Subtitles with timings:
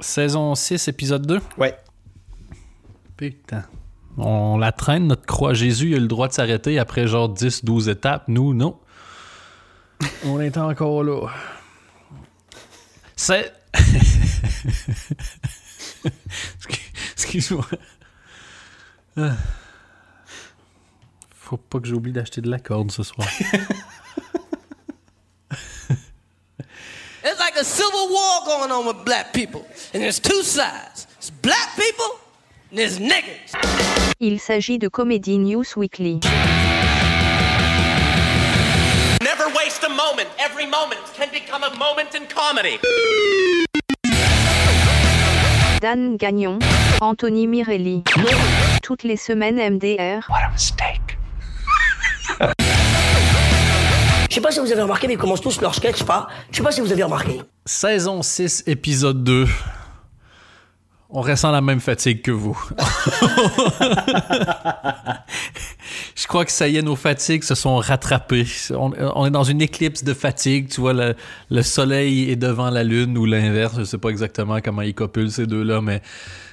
[0.00, 1.40] Saison 6, épisode 2.
[1.56, 1.76] Ouais.
[3.16, 3.64] Putain.
[4.16, 5.54] On la traîne, notre croix.
[5.54, 8.24] Jésus il a le droit de s'arrêter après genre 10, 12 étapes.
[8.28, 8.78] Nous, non.
[10.24, 11.28] On est encore là.
[13.16, 13.52] C'est.
[17.12, 17.66] Excuse-moi.
[19.16, 19.32] Ah.
[21.34, 23.26] Faut pas que j'oublie d'acheter de la corde ce soir.
[27.24, 29.66] It's like a civil war going on with black people.
[29.92, 31.06] And there's two sides.
[31.16, 32.20] There's black people
[32.70, 33.54] and there's niggas.
[34.20, 36.20] Il s'agit de Comedy News Weekly.
[39.22, 40.28] Never waste a moment.
[40.38, 42.78] Every moment can become a moment in comedy.
[45.80, 46.60] Dan Gagnon,
[47.00, 48.04] Anthony Mirelli.
[48.82, 50.22] Toutes les semaines MDR.
[50.56, 50.72] Je
[54.38, 56.28] sais pas si vous avez remarqué, mais ils commencent tous leur sketch pas.
[56.52, 57.40] Je sais pas si vous avez remarqué.
[57.66, 59.48] Saison 6, épisode 2.
[61.10, 62.56] On ressent la même fatigue que vous.
[66.14, 68.46] Je crois que ça y est, nos fatigues se sont rattrapées.
[68.70, 70.68] On, on est dans une éclipse de fatigue.
[70.68, 71.16] Tu vois, le,
[71.50, 73.74] le soleil est devant la lune ou l'inverse.
[73.78, 76.00] Je sais pas exactement comment ils copulent ces deux-là, mais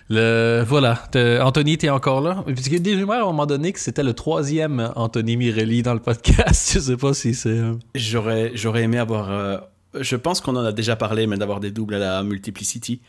[0.09, 1.02] le, voilà.
[1.11, 2.44] T'es- Anthony, t'es encore là?
[2.45, 5.94] Parce a des rumeurs à un moment donné que c'était le troisième Anthony Mirelli dans
[5.94, 6.72] le podcast.
[6.73, 7.50] Je sais pas si c'est...
[7.50, 9.31] euh, J'aurais, j'aurais aimé avoir.
[9.31, 9.58] euh,
[10.00, 13.00] je pense qu'on en a déjà parlé, mais d'avoir des doubles à la Multiplicity.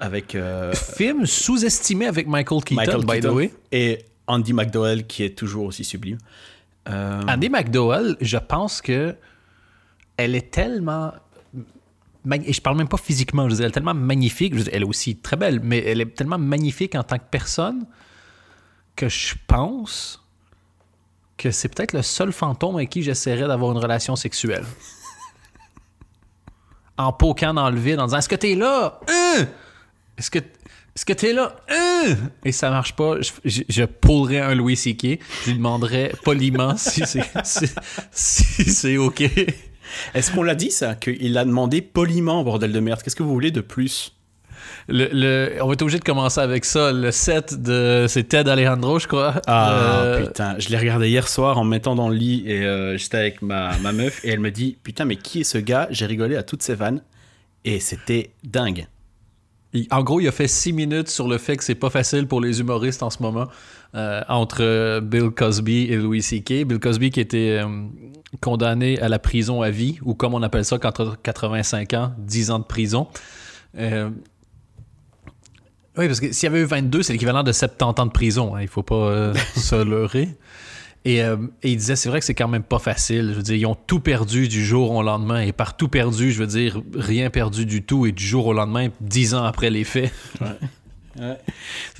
[0.00, 3.52] Avec euh, Film sous-estimé avec Michael Keaton, Michael by Keaton the way.
[3.72, 6.18] et Andy McDowell, qui est toujours aussi sublime.
[6.88, 9.14] Euh, Andy McDowell, je pense que
[10.16, 11.12] elle est tellement.
[12.32, 14.54] Et je parle même pas physiquement, je veux dire, elle est tellement magnifique.
[14.72, 17.86] Elle est aussi très belle, mais elle est tellement magnifique en tant que personne
[18.96, 20.24] que je pense
[21.36, 24.64] que c'est peut-être le seul fantôme avec qui j'essaierais d'avoir une relation sexuelle.
[26.96, 29.00] En poquant dans le vide, en disant Est-ce que t'es là?
[29.08, 29.46] Hein?
[30.16, 30.38] Est-ce que.
[30.38, 31.56] Est-ce que t'es là?
[31.68, 32.14] Hein?
[32.44, 33.16] Et ça marche pas.
[33.20, 35.18] Je, je, pullerais un Louis C.K.
[35.42, 37.02] Je lui demanderais poliment si
[38.12, 39.24] c'est OK.
[40.14, 43.02] Est-ce qu'on l'a dit ça Qu'il a demandé poliment, bordel de merde?
[43.02, 44.12] Qu'est-ce que vous voulez de plus?
[44.88, 46.92] Le, le- on va être obligé de commencer avec ça.
[46.92, 48.06] Le set de.
[48.08, 49.40] C'est Ted Alejandro, je crois.
[49.46, 52.64] Ah Euh, putain, je l'ai regardé hier soir en me mettant dans le lit et
[52.64, 55.58] euh, j'étais avec ma, ma meuf et elle me dit Putain, mais qui est ce
[55.58, 55.86] gars?
[55.90, 57.02] J'ai rigolé à toutes ses vannes
[57.64, 58.86] et c'était dingue.
[59.90, 62.40] En gros, il a fait six minutes sur le fait que c'est pas facile pour
[62.40, 63.48] les humoristes en ce moment
[63.94, 66.64] euh, entre Bill Cosby et Louis C.K.
[66.64, 67.66] Bill Cosby qui était euh,
[68.40, 70.92] condamné à la prison à vie, ou comme on appelle ça, t'as
[71.22, 73.08] 85 ans, 10 ans de prison.
[73.78, 74.10] Euh,
[75.96, 78.56] oui, parce que s'il y avait eu 22, c'est l'équivalent de 70 ans de prison.
[78.56, 80.28] hein, il faut pas euh, se leurrer.
[81.04, 83.28] Et, euh, et il disait, c'est vrai que c'est quand même pas facile.
[83.30, 85.40] Je veux dire, ils ont tout perdu du jour au lendemain.
[85.40, 88.06] Et par tout perdu, je veux dire, rien perdu du tout.
[88.06, 90.12] Et du jour au lendemain, dix ans après les faits.
[91.16, 91.36] Ça,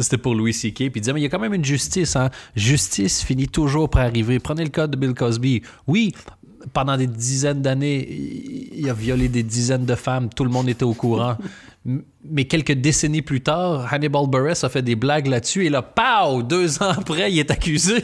[0.00, 0.74] c'était pour Louis C.K.
[0.74, 2.16] Puis il disait, mais il y a quand même une justice.
[2.16, 2.30] Hein?
[2.56, 4.38] Justice finit toujours par arriver.
[4.38, 5.62] Prenez le cas de Bill Cosby.
[5.86, 6.12] Oui,
[6.72, 8.08] pendant des dizaines d'années,
[8.72, 10.30] il a violé des dizaines de femmes.
[10.34, 11.36] Tout le monde était au courant.
[12.24, 15.66] Mais quelques décennies plus tard, Hannibal Buress a fait des blagues là-dessus.
[15.66, 16.42] Et là, pow!
[16.42, 18.02] Deux ans après, il est accusé.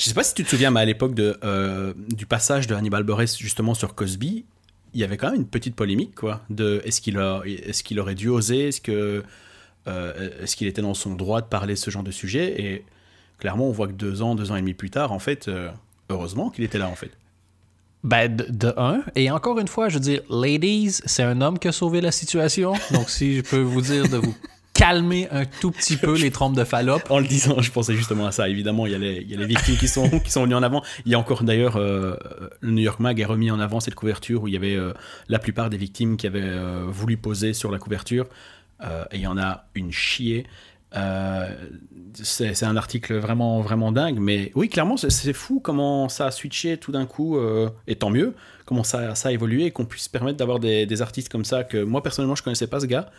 [0.00, 3.02] Je sais pas si tu te souviens, mais à l'époque euh, du passage de Hannibal
[3.02, 4.46] Buress justement sur Cosby,
[4.94, 6.40] il y avait quand même une petite polémique, quoi.
[6.48, 9.22] De est-ce qu'il a, est-ce qu'il aurait dû oser, est-ce que,
[9.88, 12.62] euh, est-ce qu'il était dans son droit de parler ce genre de sujet?
[12.62, 12.84] Et
[13.38, 15.68] clairement, on voit que deux ans, deux ans et demi plus tard, en fait, euh,
[16.08, 17.10] heureusement qu'il était là, en fait.
[18.02, 19.02] Ben, de, de un.
[19.16, 22.10] Et encore une fois, je veux dire, ladies, c'est un homme qui a sauvé la
[22.10, 22.72] situation.
[22.92, 24.34] Donc, si je peux vous dire de vous
[24.72, 27.10] calmer un tout petit peu les trompes de Fallope.
[27.10, 28.48] En le disant, je pensais justement à ça.
[28.48, 30.54] Évidemment, il y a les, il y a les victimes qui sont, qui sont venues
[30.54, 30.82] en avant.
[31.04, 32.16] Il y a encore d'ailleurs, euh,
[32.60, 34.92] le New York Mag a remis en avant cette couverture où il y avait euh,
[35.28, 38.26] la plupart des victimes qui avaient euh, voulu poser sur la couverture.
[39.12, 40.46] Et il y en a une chier.
[42.14, 44.18] C'est un article vraiment, vraiment dingue.
[44.18, 47.38] Mais oui, clairement, c'est- fou comment ça a switché tout d'un coup.
[47.86, 51.02] et tant mieux, comment ça, ça a évolué et qu'on puisse permettre d'avoir des, des
[51.02, 53.10] artistes comme ça que moi, personnellement, je connaissais pas ce gars.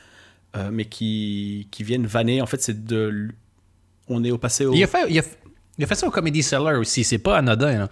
[0.55, 2.41] Euh, mais qui, qui viennent vanner.
[2.41, 3.29] En fait, c'est de
[4.07, 4.73] on est au passé au.
[4.73, 5.23] Il a fait, il a,
[5.77, 7.03] il a fait ça au Comedy Cellar aussi.
[7.03, 7.79] C'est pas anodin.
[7.79, 7.89] là.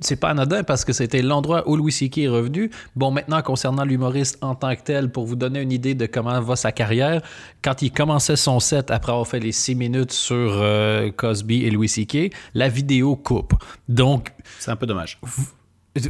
[0.00, 2.18] C'est pas anodin parce que c'était l'endroit où Louis C.K.
[2.18, 2.70] est revenu.
[2.94, 6.38] Bon, maintenant, concernant l'humoriste en tant que tel, pour vous donner une idée de comment
[6.42, 7.22] va sa carrière,
[7.62, 11.70] quand il commençait son set après avoir fait les six minutes sur euh, Cosby et
[11.70, 13.54] Louis C.K., la vidéo coupe.
[13.88, 15.18] Donc, C'est un peu dommage.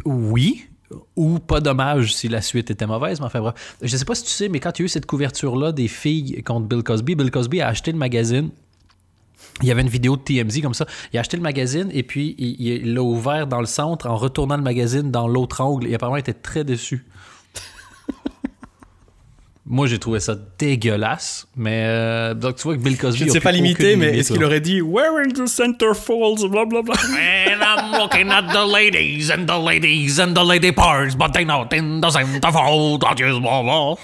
[0.04, 0.66] oui,
[1.16, 3.76] ou pas dommage si la suite était mauvaise, mais enfin bref.
[3.82, 5.88] Je sais pas si tu sais, mais quand il y a eu cette couverture-là des
[5.88, 8.50] filles contre Bill Cosby, Bill Cosby a acheté le magazine.
[9.62, 10.86] Il y avait une vidéo de TMZ comme ça.
[11.12, 14.56] Il a acheté le magazine et puis il l'a ouvert dans le centre en retournant
[14.56, 15.86] le magazine dans l'autre angle.
[15.86, 17.06] Et apparemment, il était très déçu.
[19.68, 21.48] Moi, j'ai trouvé ça dégueulasse.
[21.56, 23.18] Mais euh, donc, tu vois que Bill Cosby.
[23.18, 25.92] Je ne a sais pas limiter, mais est-ce qu'il aurait dit Where in the center
[25.92, 26.94] falls, blablabla.
[26.94, 31.44] And I'm looking at the ladies and the ladies and the lady parts, but they
[31.44, 33.02] not in the centerfold.
[33.04, 33.96] I just wanna-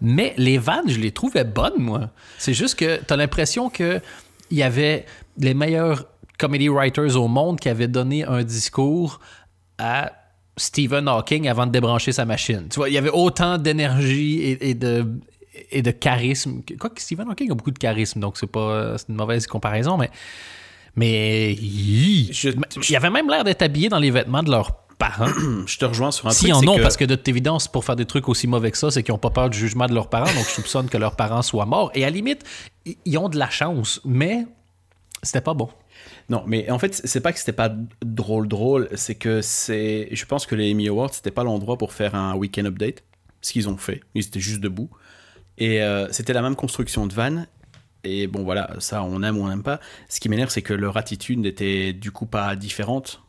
[0.00, 2.10] Mais les vannes, je les trouvais bonnes, moi.
[2.38, 4.02] C'est juste que tu as l'impression qu'il
[4.50, 5.06] y avait
[5.38, 6.06] les meilleurs
[6.38, 9.20] comedy writers au monde qui avaient donné un discours
[9.78, 10.12] à
[10.56, 12.66] Stephen Hawking avant de débrancher sa machine.
[12.70, 15.06] Tu vois, il y avait autant d'énergie et, et de
[15.70, 16.60] et de charisme.
[16.78, 20.10] Quoi que Stephen Hawking a beaucoup de charisme, donc c'est pas une mauvaise comparaison, mais
[20.96, 21.54] mais.
[22.30, 25.26] Je- il y avait même l'air d'être habillé dans les vêtements de leurs parents.
[25.66, 26.56] Je te rejoins sur un S'ils truc.
[26.56, 28.70] en c'est ont, que- parce que de toute évidence, pour faire des trucs aussi mauvais
[28.70, 30.88] que ça, c'est qu'ils n'ont pas peur du jugement de leurs parents, donc je soupçonne
[30.88, 31.90] que leurs parents soient morts.
[31.94, 32.44] Et à la limite,
[33.04, 34.46] ils ont de la chance, mais
[35.22, 35.68] c'était pas bon.
[36.28, 37.70] Non, mais en fait, c'est pas que c'était pas
[38.04, 40.08] drôle drôle, c'est que c'est.
[40.10, 43.02] Je pense que les Emmy Awards, c'était pas l'endroit pour faire un week-end update.
[43.42, 44.00] Ce qu'ils ont fait.
[44.14, 44.90] Ils étaient juste debout.
[45.58, 47.44] Et euh, c'était la même construction de van.
[48.02, 49.78] Et bon, voilà, ça, on aime ou on n'aime pas.
[50.08, 53.22] Ce qui m'énerve, c'est que leur attitude n'était du coup pas différente.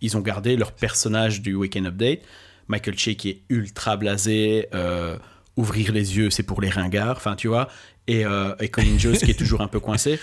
[0.00, 2.20] Ils ont gardé leur personnage du week-end update.
[2.68, 5.18] Michael Che qui est ultra blasé, euh,
[5.56, 7.68] ouvrir les yeux, c'est pour les ringards, enfin, tu vois.
[8.06, 10.18] Et, euh, Colin Jost qui est toujours un peu coincé.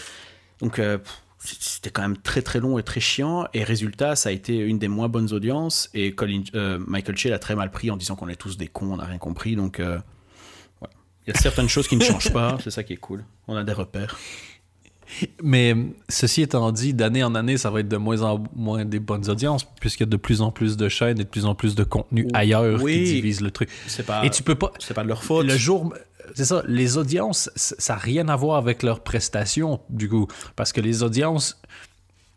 [0.62, 0.98] Donc, euh,
[1.40, 3.48] c'était quand même très très long et très chiant.
[3.54, 5.90] Et résultat, ça a été une des moins bonnes audiences.
[5.94, 6.16] Et
[6.88, 9.06] Michael Che l'a très mal pris en disant qu'on est tous des cons, on n'a
[9.06, 9.56] rien compris.
[9.56, 12.58] Donc, il y a certaines choses qui ne changent pas.
[12.64, 13.26] C'est ça qui est cool.
[13.48, 14.18] On a des repères.
[15.42, 15.76] Mais
[16.10, 19.30] ceci étant dit, d'année en année, ça va être de moins en moins des bonnes
[19.30, 21.76] audiences, puisqu'il y a de plus en plus de chaînes et de plus en plus
[21.76, 22.94] de contenu ailleurs Oui.
[23.04, 23.70] qui divisent le truc.
[24.06, 24.72] Pas, Et tu peux pas.
[24.80, 25.46] c'est pas de leur faute.
[25.48, 25.94] Le jour,
[26.36, 30.28] c'est ça, les audiences, ça n'a rien à voir avec leurs prestations, du coup.
[30.56, 31.60] Parce que les audiences,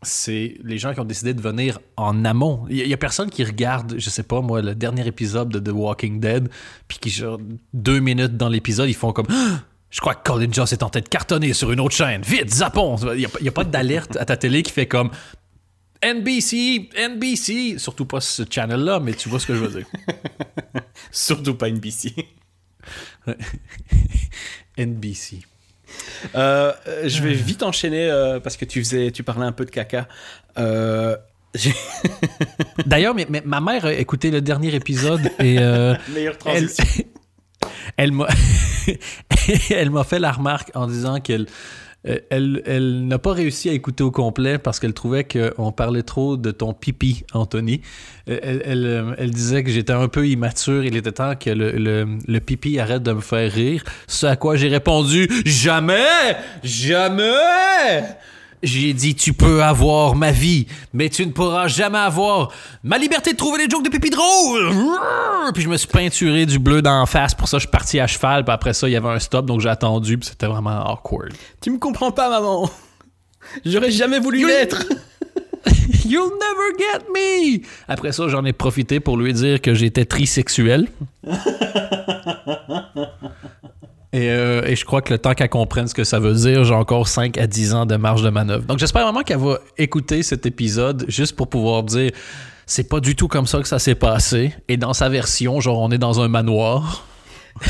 [0.02, 2.64] c'est les gens qui ont décidé de venir en amont.
[2.70, 5.74] Il y, a personne qui regarde, je sais pas moi, le dernier épisode de The
[5.74, 6.48] Walking Dead,
[6.88, 7.38] puis qui, genre,
[7.74, 9.26] deux minutes dans l'épisode, ils font comme.
[9.30, 9.64] Ah!
[9.90, 12.22] Je crois que Colin Joss est en train de cartonner sur une autre chaîne.
[12.22, 12.96] Vite, zappons!
[13.14, 15.10] Il n'y a, pas d'alerte à ta télé qui fait comme.
[16.02, 19.86] NBC, NBC, surtout pas ce channel-là, mais tu vois ce que je veux dire.
[21.10, 22.14] Surtout pas NBC.
[24.78, 25.40] NBC.
[26.34, 26.72] Euh,
[27.04, 30.08] je vais vite enchaîner euh, parce que tu faisais, tu parlais un peu de caca.
[30.56, 31.18] Euh,
[32.86, 36.84] D'ailleurs, ma mère a écouté le dernier épisode et euh, Meilleure transition.
[36.88, 37.04] elle
[39.70, 41.46] elle m'a fait la remarque en disant qu'elle
[42.08, 46.36] euh, elle, n'a pas réussi à écouter au complet parce qu'elle trouvait qu'on parlait trop
[46.36, 47.82] de ton pipi, Anthony.
[48.28, 50.84] Euh, Elle, elle, euh, elle disait que j'étais un peu immature.
[50.84, 53.84] Il était temps que le, le, le pipi arrête de me faire rire.
[54.06, 58.02] Ce à quoi j'ai répondu Jamais Jamais
[58.62, 62.52] j'ai dit, tu peux avoir ma vie, mais tu ne pourras jamais avoir
[62.82, 64.70] ma liberté de trouver des jokes de pipi drôles.
[65.54, 67.34] Puis je me suis peinturé du bleu d'en face.
[67.34, 68.44] Pour ça, je suis parti à cheval.
[68.44, 70.18] Puis après ça, il y avait un stop, donc j'ai attendu.
[70.18, 71.32] Puis c'était vraiment awkward.
[71.60, 72.70] Tu me comprends pas, maman.
[73.64, 74.84] J'aurais jamais voulu l'être.
[76.04, 77.60] You'll never get me!
[77.88, 80.88] Après ça, j'en ai profité pour lui dire que j'étais trisexuel.
[84.12, 86.64] Et, euh, et je crois que le temps qu'elle comprenne ce que ça veut dire,
[86.64, 88.64] j'ai encore 5 à 10 ans de marge de manœuvre.
[88.64, 92.10] Donc j'espère vraiment qu'elle va écouter cet épisode juste pour pouvoir dire
[92.66, 94.54] c'est pas du tout comme ça que ça s'est passé.
[94.68, 97.06] Et dans sa version, genre on est dans un manoir.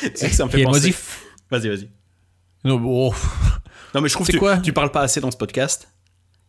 [0.00, 0.94] Tu que ça me fait Et penser.
[1.50, 1.88] Vas-y, vas-y.
[2.64, 3.14] Non, oh,
[3.94, 4.58] Non, mais je trouve que tu, quoi?
[4.58, 5.88] tu parles pas assez dans ce podcast.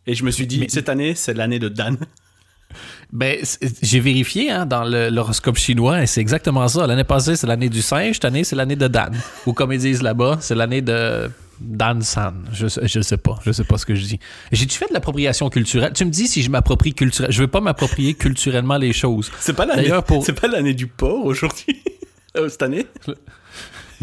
[0.06, 1.98] Et je me suis dit, cette année, c'est l'année de Dan.
[3.12, 3.38] Ben,
[3.82, 6.86] j'ai vérifié hein, dans l'horoscope chinois et c'est exactement ça.
[6.86, 8.14] L'année passée, c'est l'année du singe.
[8.14, 9.14] Cette année, c'est l'année de Dan.
[9.46, 12.34] Ou comme ils disent là-bas, c'est l'année de Dan San.
[12.52, 13.38] Je, je sais pas.
[13.44, 14.20] Je sais pas ce que je dis.
[14.52, 15.92] J'ai-tu fait de l'appropriation culturelle?
[15.94, 17.32] Tu me dis si je m'approprie culturellement.
[17.34, 19.30] Je veux pas m'approprier culturellement les choses.
[19.40, 19.82] C'est pas l'année.
[19.82, 21.82] D'ailleurs, pour- C'est pas l'année du porc aujourd'hui?
[22.36, 22.86] Euh, cette année?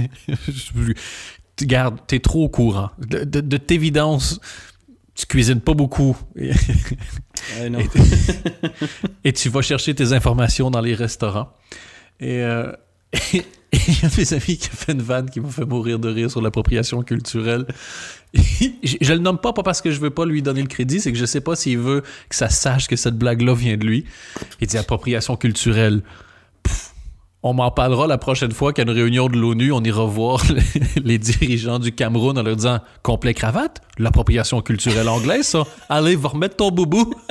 [1.55, 2.89] tu gardes, t'es trop au courant.
[2.99, 4.39] De, de, de t'évidence,
[5.15, 6.15] tu cuisines pas beaucoup.
[6.35, 6.51] Et-
[7.59, 7.79] Ouais, non.
[9.23, 11.51] et tu vas chercher tes informations dans les restaurants.
[12.19, 12.71] Et euh,
[13.33, 13.43] il
[14.01, 16.31] y a mes amis qui a fait une vanne qui m'a fait mourir de rire
[16.31, 17.65] sur l'appropriation culturelle.
[18.33, 20.99] je, je le nomme pas, pas parce que je veux pas lui donner le crédit,
[21.01, 23.85] c'est que je sais pas s'il veut que ça sache que cette blague-là vient de
[23.85, 24.05] lui.
[24.59, 26.01] Il dit appropriation culturelle.
[27.47, 30.41] On m'en parlera la prochaine fois qu'à une réunion de l'ONU, on ira voir
[31.03, 35.63] les, dirigeants du Cameroun en leur disant complet cravate, l'appropriation culturelle anglaise, ça?
[35.87, 37.13] Allez, va remettre ton boubou.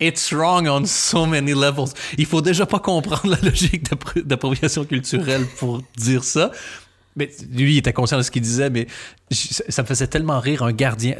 [0.00, 1.92] It's wrong on so many levels.
[2.16, 6.52] Il faut déjà pas comprendre la logique d'appro- d'appropriation culturelle pour dire ça.
[7.16, 8.86] Mais lui, il était conscient de ce qu'il disait, mais
[9.30, 11.16] ça me faisait tellement rire un gardien,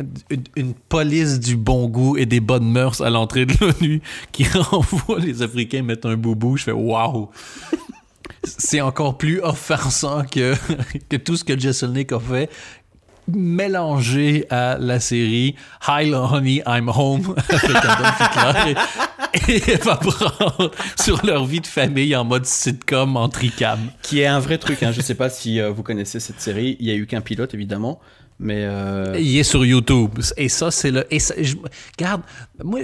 [0.55, 5.19] une, police du bon goût et des bonnes mœurs à l'entrée de l'ONU qui renvoie
[5.19, 6.57] les Africains mettre un boubou.
[6.57, 7.31] Je fais waouh!
[8.45, 10.55] C'est encore plus offensant que,
[11.09, 12.51] que tout ce que Jesselnick a fait
[13.29, 15.55] mélangé à la série
[15.89, 18.75] Hi Honey, I'm Home avec Adolf Hitler
[19.51, 23.79] et, et Eva Braun sur leur vie de famille en mode sitcom en tricam.
[24.03, 24.83] Qui est un vrai truc.
[24.83, 24.93] Hein.
[24.93, 26.77] Je sais pas si euh, vous connaissez cette série.
[26.81, 28.01] Il y a eu qu'un pilote, évidemment.
[28.39, 28.65] Mais.
[28.65, 30.19] euh, Il est sur YouTube.
[30.37, 31.07] Et ça, c'est le.
[31.13, 31.55] Et ça, je-
[31.99, 32.23] regarde,
[32.63, 32.81] moi,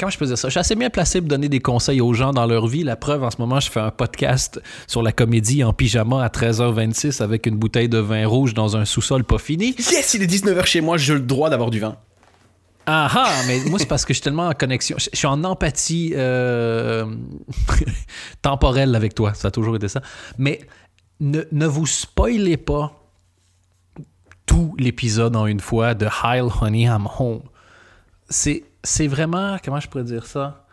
[0.00, 0.48] comment je peux dire ça?
[0.48, 2.82] Je suis assez bien placé pour donner des conseils aux gens dans leur vie.
[2.82, 6.28] La preuve, en ce moment, je fais un podcast sur la comédie en pyjama à
[6.28, 9.76] 13h26 avec une bouteille de vin rouge dans un sous-sol pas fini.
[9.78, 11.96] Yes, il est 19h chez moi, j'ai le droit d'avoir du vin.
[12.86, 14.96] Ah ah, mais moi, c'est parce que je suis tellement en connexion.
[14.98, 17.04] Je suis en empathie euh,
[18.42, 19.34] temporelle avec toi.
[19.34, 20.00] Ça a toujours été ça.
[20.38, 20.60] Mais
[21.20, 23.00] ne, ne vous spoilez pas
[24.46, 27.42] tout l'épisode en une fois de Heil Honey I'm Home.
[28.28, 30.64] C'est, c'est vraiment, comment je pourrais dire ça?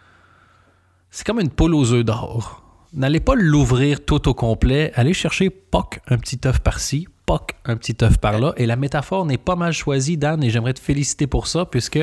[1.09, 2.63] C'est comme une poule aux œufs d'or.
[2.93, 4.91] N'allez pas l'ouvrir tout au complet.
[4.95, 8.53] Allez chercher poc, un petit œuf par-ci, poc, un petit œuf par-là.
[8.57, 11.99] Et la métaphore n'est pas mal choisie, Dan, et j'aimerais te féliciter pour ça, puisque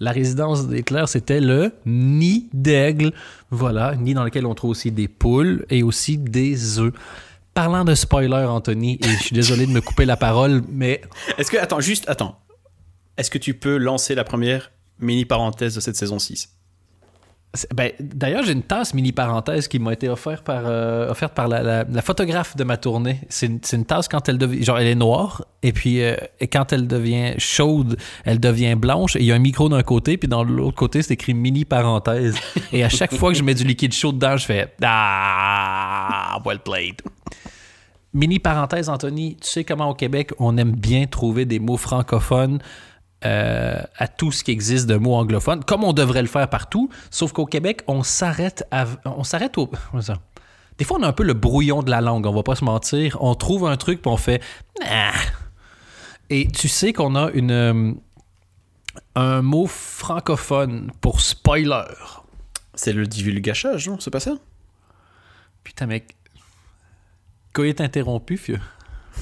[0.00, 3.12] la résidence d'Hitler, c'était le nid d'aigle.
[3.50, 6.92] Voilà, nid dans lequel on trouve aussi des poules et aussi des œufs.
[7.54, 11.00] Parlant de spoiler, Anthony, et je suis désolé de me couper la parole, mais
[11.36, 11.56] Est-ce que.
[11.56, 12.38] Attends, juste, attends.
[13.16, 14.70] Est-ce que tu peux lancer la première
[15.00, 16.48] mini parenthèse de cette saison 6
[17.54, 21.32] C'est- Ben, D'ailleurs, j'ai une tasse mini parenthèse qui m'a été offerte par, euh, offerte
[21.34, 23.20] par la, la- la photographe de ma tournée.
[23.30, 24.62] C'est une, une tasse quand elle devient.
[24.62, 29.16] Genre, elle est noire, et puis euh, et quand elle devient chaude, elle devient blanche,
[29.16, 31.64] et il y a un micro d'un côté, puis dans l'autre côté, c'est écrit mini
[31.64, 32.36] parenthèse.
[32.72, 36.58] Et à chaque fois que je mets du liquide chaud dedans, je fais Ah, well
[36.58, 37.00] played.
[38.14, 42.58] Mini parenthèse, Anthony, tu sais comment au Québec, on aime bien trouver des mots francophones
[43.24, 46.88] euh, à tout ce qui existe de mots anglophones, comme on devrait le faire partout,
[47.10, 49.70] sauf qu'au Québec, on s'arrête à, on s'arrête au...
[50.78, 52.64] Des fois, on a un peu le brouillon de la langue, on va pas se
[52.64, 53.18] mentir.
[53.20, 54.40] On trouve un truc, puis on fait...
[54.86, 55.10] Ah.
[56.30, 57.92] Et tu sais qu'on a une, euh,
[59.16, 61.82] un mot francophone pour spoiler.
[62.74, 64.36] C'est le divulgachage, non C'est pas ça?
[65.64, 66.14] Putain, mec.
[67.58, 68.60] Il est interrompu, fieu.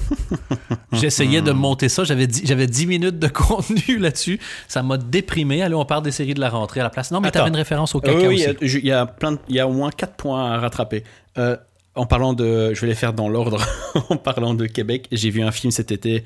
[0.93, 2.03] J'essayais de monter ça.
[2.03, 4.39] J'avais 10, j'avais 10 minutes de contenu là-dessus.
[4.67, 5.61] Ça m'a déprimé.
[5.61, 7.11] Allez, on parle des séries de la rentrée à la place.
[7.11, 8.91] Non, mais t'avais une référence au Euh, caca oui, il y a- je- il y,
[8.91, 11.03] a plein de- il y a au moins 4 points à rattraper.
[11.37, 11.55] Euh,
[11.95, 12.73] en parlant de.
[12.73, 13.59] Je vais les faire dans l'ordre.
[14.09, 16.23] en parlant de Québec, j'ai vu un film cet été.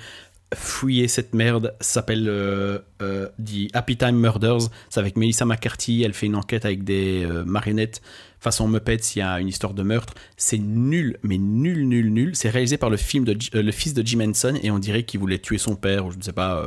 [0.53, 4.69] Fouiller cette merde s'appelle euh, euh, The Happy Time Murders.
[4.89, 6.03] C'est avec Melissa McCarthy.
[6.03, 8.01] Elle fait une enquête avec des euh, marionnettes
[8.39, 8.97] façon Muppets.
[9.15, 10.13] Il y a une histoire de meurtre.
[10.35, 12.35] C'est nul, mais nul, nul, nul.
[12.35, 15.03] C'est réalisé par le, film de, euh, le fils de Jim Henson et on dirait
[15.03, 16.65] qu'il voulait tuer son père ou je ne sais pas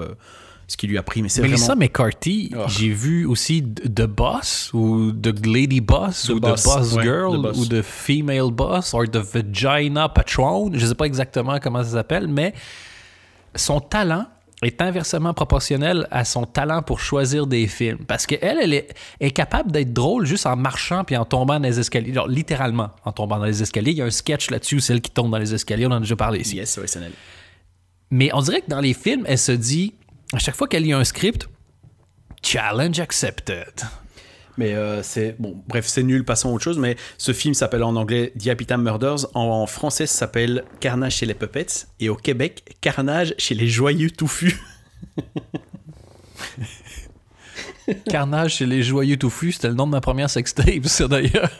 [0.67, 1.21] ce qu'il lui a pris.
[1.21, 1.81] Mais c'est Melissa vraiment.
[1.83, 2.62] McCarthy, Oh.
[2.69, 7.03] j'ai vu aussi The Boss ou The Lady Boss The ou Boss, The Boss ouais,
[7.03, 7.59] Girl The Boss.
[7.59, 10.71] ou The Female Boss ou The Vagina Patron.
[10.73, 12.55] Je sais pas exactement comment ça s'appelle, mais
[13.56, 14.26] son talent
[14.62, 17.99] est inversement proportionnelle à son talent pour choisir des films.
[18.06, 21.68] Parce qu'elle, elle est, est capable d'être drôle juste en marchant puis en tombant dans
[21.68, 22.12] les escaliers.
[22.12, 23.92] Genre, littéralement, en tombant dans les escaliers.
[23.92, 25.87] Il y a un sketch là-dessus, celle qui tombe dans les escaliers.
[25.87, 26.56] On en a déjà parlé ici.
[26.56, 27.12] Yes, SNL.
[28.11, 29.94] Mais on dirait que dans les films, elle se dit,
[30.32, 31.49] à chaque fois qu'elle lit un script,
[32.42, 33.73] challenge accepted.
[34.56, 36.25] Mais euh, c'est bon, bref, c'est nul.
[36.25, 36.78] Passons à autre chose.
[36.78, 39.26] Mais ce film s'appelle en anglais Diapitam Murders.
[39.34, 41.87] En, français, ça s'appelle Carnage chez les Puppets.
[42.00, 44.61] Et au Québec, Carnage chez les Joyeux Touffus.
[48.08, 50.66] Carnage chez les joyeux touffus, c'était le nom de ma première sextape,
[51.08, 51.50] d'ailleurs.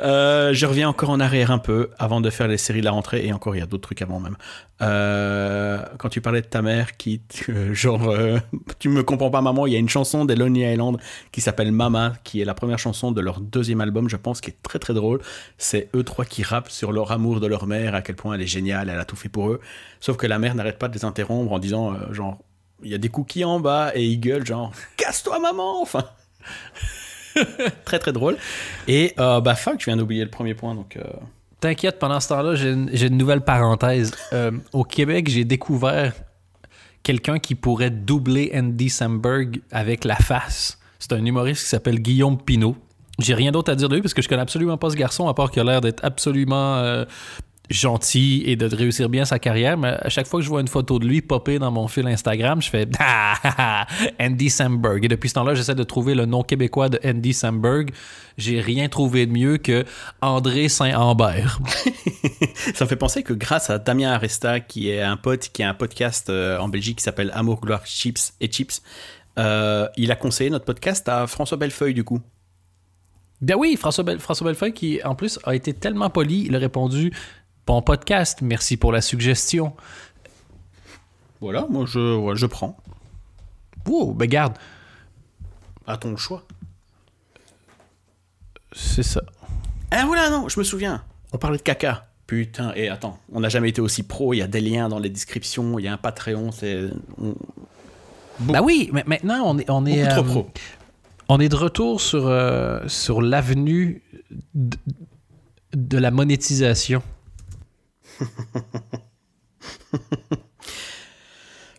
[0.00, 2.90] Euh, je reviens encore en arrière un peu avant de faire les séries de la
[2.90, 4.36] rentrée et encore il y a d'autres trucs avant même.
[4.80, 8.14] Euh, quand tu parlais de ta mère qui, euh, genre,
[8.78, 10.98] tu me comprends pas maman, il y a une chanson des Lonely Island
[11.32, 14.50] qui s'appelle Mama, qui est la première chanson de leur deuxième album, je pense, qui
[14.50, 15.20] est très très drôle.
[15.58, 18.42] C'est eux trois qui rappent sur leur amour de leur mère, à quel point elle
[18.42, 19.60] est géniale, elle a tout fait pour eux.
[20.00, 22.38] Sauf que la mère n'arrête pas de les interrompre en disant, genre,
[22.82, 26.04] il y a des cookies en bas et ils gueulent genre, casse-toi maman, enfin.
[27.84, 28.36] très très drôle.
[28.86, 30.96] Et euh, bah fuck, je viens d'oublier le premier point donc.
[30.96, 31.02] euh,
[31.60, 34.12] T'inquiète, pendant ce temps-là, j'ai une, nouvelle parenthèse.
[34.32, 36.12] Euh, au Québec, j'ai découvert
[37.02, 40.78] quelqu'un qui pourrait doubler Andy Samberg avec la face.
[41.00, 42.76] C'est un humoriste qui s'appelle Guillaume Pinault.
[43.18, 45.26] J'ai rien d'autre à dire de lui parce que je connais absolument pas ce garçon,
[45.26, 47.04] à part qu'il a l'air d'être absolument euh,
[47.70, 49.76] gentil et de réussir bien sa carrière.
[49.76, 52.06] Mais à chaque fois que je vois une photo de lui popper dans mon fil
[52.06, 53.86] Instagram, je fais Ah, ah, ah,
[54.20, 55.04] Andy Samberg.
[55.04, 57.90] Et depuis ce temps-là, j'essaie de trouver le nom québécois de Andy Samberg.
[58.36, 59.84] J'ai rien trouvé de mieux que
[60.20, 61.60] André Saint-Ambert.
[62.74, 65.68] Ça me fait penser que grâce à Damien Aresta, qui est un pote, qui a
[65.68, 68.82] un podcast euh, en Belgique qui s'appelle Amour, gloire, chips et chips,
[69.38, 72.20] euh, il a conseillé notre podcast à François Bellefeuille du coup.
[73.40, 77.12] Ben oui, François, François Bellefeuille, qui en plus a été tellement poli, il a répondu
[77.68, 79.74] Bon podcast, merci pour la suggestion.
[81.42, 82.78] Voilà, moi je, ouais, je prends.
[83.86, 84.54] Wow, ben garde,
[85.86, 86.44] À ton choix.
[88.72, 89.20] c'est ça.
[89.90, 91.04] Ah voilà, non, je me souviens.
[91.32, 92.06] On parlait de caca.
[92.26, 94.32] Putain, et attends, on n'a jamais été aussi pro.
[94.32, 96.88] Il y a des liens dans les descriptions, il y a un Patreon, c'est.
[97.20, 97.34] on-
[98.40, 100.50] Ben oui, mais maintenant on est, on est, trop euh, pro.
[101.28, 104.02] on est de retour sur, euh, sur l'avenue
[104.54, 104.78] de,
[105.74, 107.02] de la monétisation.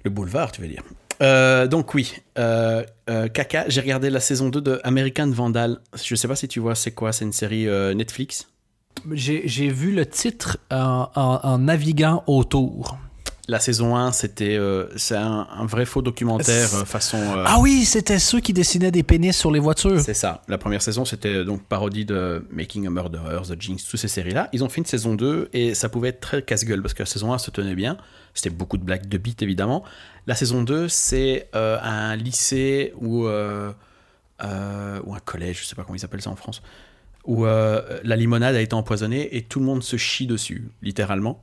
[0.04, 0.84] Le boulevard, tu veux dire.
[1.21, 5.82] Euh, donc oui, euh, euh, caca, j'ai regardé la saison 2 de American Vandal.
[6.02, 8.47] Je sais pas si tu vois c'est quoi, c'est une série euh, Netflix?
[9.12, 12.97] J'ai vu le titre en naviguant autour.
[13.49, 17.17] La saison 1, c'était euh, c'est un, un vrai faux documentaire euh, façon...
[17.17, 19.99] euh, Ah oui, c'était ceux qui dessinaient des pénis sur les voitures.
[20.01, 20.43] C'est ça.
[20.47, 24.49] La première saison, c'était donc parodie de Making a Murderer, The Jinx, toutes ces séries-là.
[24.53, 27.07] Ils ont fait une saison 2 et ça pouvait être très casse-gueule parce que la
[27.07, 27.97] saison 1 se tenait bien.
[28.35, 29.83] C'était beaucoup de blagues de beat, évidemment.
[30.27, 33.29] La saison 2, c'est euh, un lycée ou, ou
[35.15, 36.62] un collège, je sais pas comment ils appellent ça en France,
[37.25, 41.41] où la limonade a été empoisonnée et tout le monde se chie dessus, littéralement.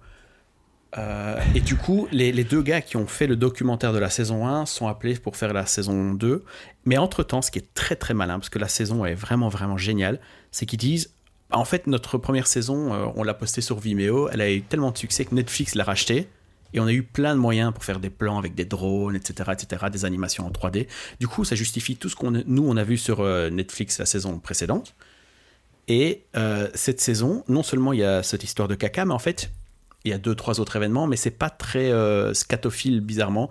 [0.98, 4.46] Euh, et du coup, les, deux gars qui ont fait le documentaire de la saison
[4.46, 6.44] 1 sont appelés pour faire la saison 2.
[6.84, 9.76] Mais entre-temps, ce qui est très très malin, parce que la saison est vraiment vraiment
[9.76, 10.20] géniale,
[10.50, 11.10] c'est qu'ils disent,
[11.50, 14.90] en fait, notre première saison, euh, on l'a postée sur Vimeo, elle a eu tellement
[14.90, 16.28] de succès que Netflix l'a rachetée.
[16.72, 19.52] Et on a eu plein de moyens pour faire des plans avec des drones, etc.,
[19.52, 20.88] etc., des animations en 3D.
[21.20, 24.06] Du coup, ça justifie tout ce qu'on nous on a vu sur euh, Netflix la
[24.06, 24.94] saison précédente.
[25.88, 26.24] Et
[26.74, 29.52] cette saison, non seulement il y a cette histoire de caca, mais en fait,
[30.06, 33.50] il y a deux, trois autres événements, mais c'est pas très euh, scatophile, bizarrement.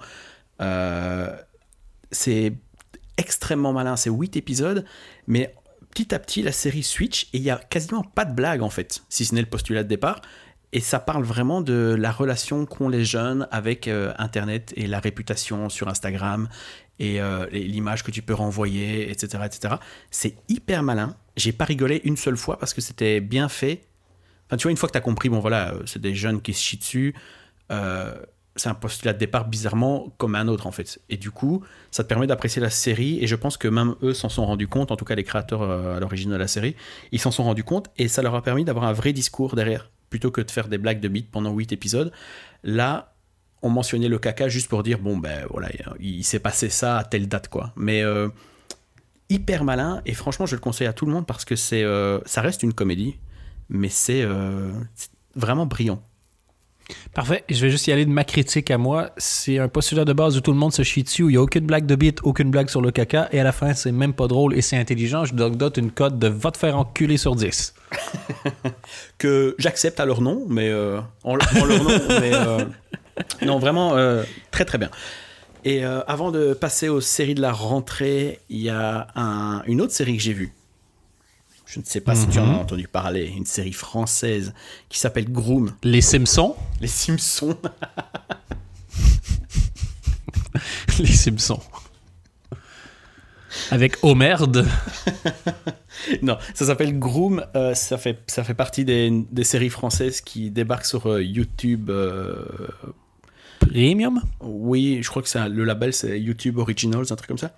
[0.62, 1.36] Euh,
[2.12, 2.54] c'est
[3.18, 3.96] extrêmement malin.
[3.96, 4.86] C'est huit épisodes,
[5.28, 5.54] mais
[5.92, 8.70] petit à petit, la série switch et il y a quasiment pas de blague, en
[8.70, 10.22] fait, si ce n'est le postulat de départ.
[10.72, 15.00] Et ça parle vraiment de la relation qu'ont les jeunes avec euh, Internet et la
[15.00, 16.50] réputation sur Instagram
[17.00, 19.44] et et l'image que tu peux renvoyer, etc.
[19.46, 19.76] etc.
[20.12, 21.18] C'est hyper malin.
[21.36, 23.82] J'ai pas rigolé une seule fois parce que c'était bien fait.
[24.48, 26.42] Enfin, tu vois, une fois que tu as compris, bon voilà, euh, c'est des jeunes
[26.42, 27.16] qui se chient dessus,
[27.72, 28.14] euh,
[28.56, 31.00] c'est un postulat de départ bizarrement comme un autre en fait.
[31.10, 34.14] Et du coup, ça te permet d'apprécier la série et je pense que même eux
[34.14, 36.76] s'en sont rendus compte, en tout cas les créateurs euh, à l'origine de la série,
[37.12, 39.90] ils s'en sont rendus compte et ça leur a permis d'avoir un vrai discours derrière,
[40.10, 42.12] plutôt que de faire des blagues de beat pendant 8 épisodes.
[42.64, 43.16] Là,
[43.64, 47.04] on mentionnait le caca juste pour dire, bon ben voilà, il, s'est passé ça à
[47.04, 47.74] telle date quoi.
[47.76, 48.04] Mais...
[49.28, 51.84] hyper malin et franchement je le conseille à tout le monde parce que c'est
[52.26, 53.18] ça reste une comédie
[53.70, 56.02] mais c'est euh, c'est vraiment brillant
[57.16, 57.44] Parfait.
[57.50, 59.10] Je vais juste y aller de ma critique à moi.
[59.18, 61.38] C'est un postulat de base où tout le monde se chie dessus, où il n'y
[61.38, 63.92] a aucune blague de beat, aucune blague sur le caca, et à la fin, c'est
[63.92, 65.26] même pas drôle et c'est intelligent.
[65.26, 67.74] Je donc dote une cote de va te faire enculer sur 10.
[69.18, 72.66] que j'accepte à leur nom mais euh, en, en leur nom mais euh,
[73.44, 74.90] non vraiment euh, très très bien
[75.64, 79.94] Et avant de passer aux séries de la rentrée, il y a un- une autre
[79.94, 80.54] série que j'ai vue.
[81.66, 83.26] Je ne sais pas si tu en as entendu parler.
[83.28, 84.54] Une série française
[84.90, 85.72] qui s'appelle Groom.
[85.84, 86.56] Les Simpsons.
[86.80, 87.58] Les Simpsons.
[91.00, 91.60] Les Simpsons.
[93.72, 94.66] Avec Homerde.
[96.22, 97.46] non, ça s'appelle Groom.
[97.56, 101.90] euh, ça, fait, ça fait partie des, des séries françaises qui débarquent sur euh, YouTube.
[101.90, 102.46] euh,
[103.60, 104.22] Premium?
[104.42, 107.56] oui, je crois que c'est le label, c'est YouTube Originals, un truc comme ça.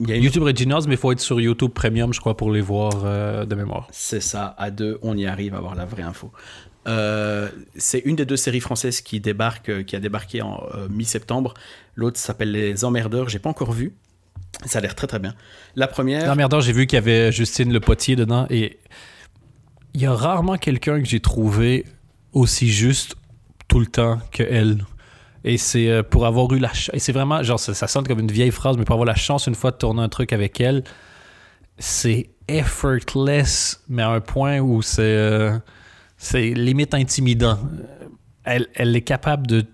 [0.00, 2.36] Il y a une YouTube Originals, mais il faut être sur YouTube Premium, je crois,
[2.36, 3.88] pour les voir euh, de mémoire.
[3.92, 6.32] C'est ça, à deux, on y arrive à avoir la vraie info.
[6.88, 10.88] Euh, c'est une des deux séries françaises qui débarque, euh, qui a débarqué en euh,
[10.88, 11.54] mi-septembre.
[11.94, 13.28] L'autre s'appelle Les Emmerdeurs.
[13.28, 13.94] J'ai pas encore vu.
[14.66, 15.34] Ça a l'air très très bien.
[15.76, 18.78] La première, Dans Merdeur, j'ai vu qu'il y avait Justine Le Potier dedans et
[19.94, 21.84] il y a rarement quelqu'un que j'ai trouvé
[22.32, 23.16] aussi juste
[23.68, 24.84] tout le temps que elle.
[25.44, 26.94] Et c'est euh, pour avoir eu la chance.
[26.94, 29.46] Et c'est vraiment, genre, ça, sonne comme une vieille phrase, mais pour avoir la chance
[29.46, 30.84] une fois de tourner un truc avec elle,
[31.78, 35.58] c'est effortless, mais à un point où c'est euh,
[36.34, 37.58] limite intimidant.
[38.44, 39.64] Elle, elle est capable de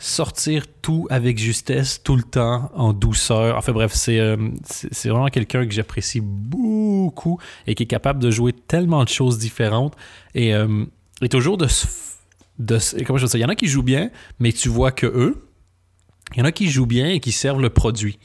[0.00, 3.56] sortir tout avec justesse, tout le temps, en douceur.
[3.56, 8.30] Enfin bref, c'est euh, c'est vraiment quelqu'un que j'apprécie beaucoup et qui est capable de
[8.30, 9.94] jouer tellement de choses différentes.
[10.34, 10.84] Et, euh,
[11.20, 11.86] et toujours de se
[12.60, 13.38] de comment je veux dire?
[13.38, 15.46] Il y en a qui jouent bien, mais tu vois que eux.
[16.34, 18.18] Il y en a qui jouent bien et qui servent le produit.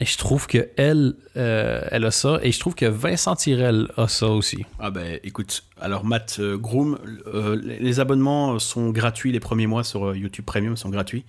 [0.00, 2.38] Et je trouve que elle, euh, elle a ça.
[2.42, 4.64] Et je trouve que Vincent Tirel a ça aussi.
[4.78, 9.82] ah ben écoute, alors Matt euh, Groom, euh, les abonnements sont gratuits, les premiers mois
[9.82, 11.24] sur YouTube Premium sont gratuits.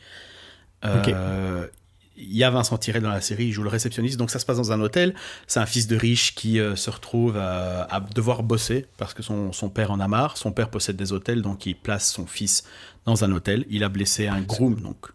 [2.20, 4.46] Il y a Vincent Tirel dans la série, il joue le réceptionniste, donc ça se
[4.46, 5.16] passe dans un hôtel.
[5.48, 9.24] C'est un fils de riche qui euh, se retrouve à, à devoir bosser parce que
[9.24, 10.38] son, son père en a marre.
[10.38, 12.64] Son père possède des hôtels, donc il place son fils
[13.06, 13.66] dans un hôtel.
[13.70, 15.08] Il a blessé un groom, donc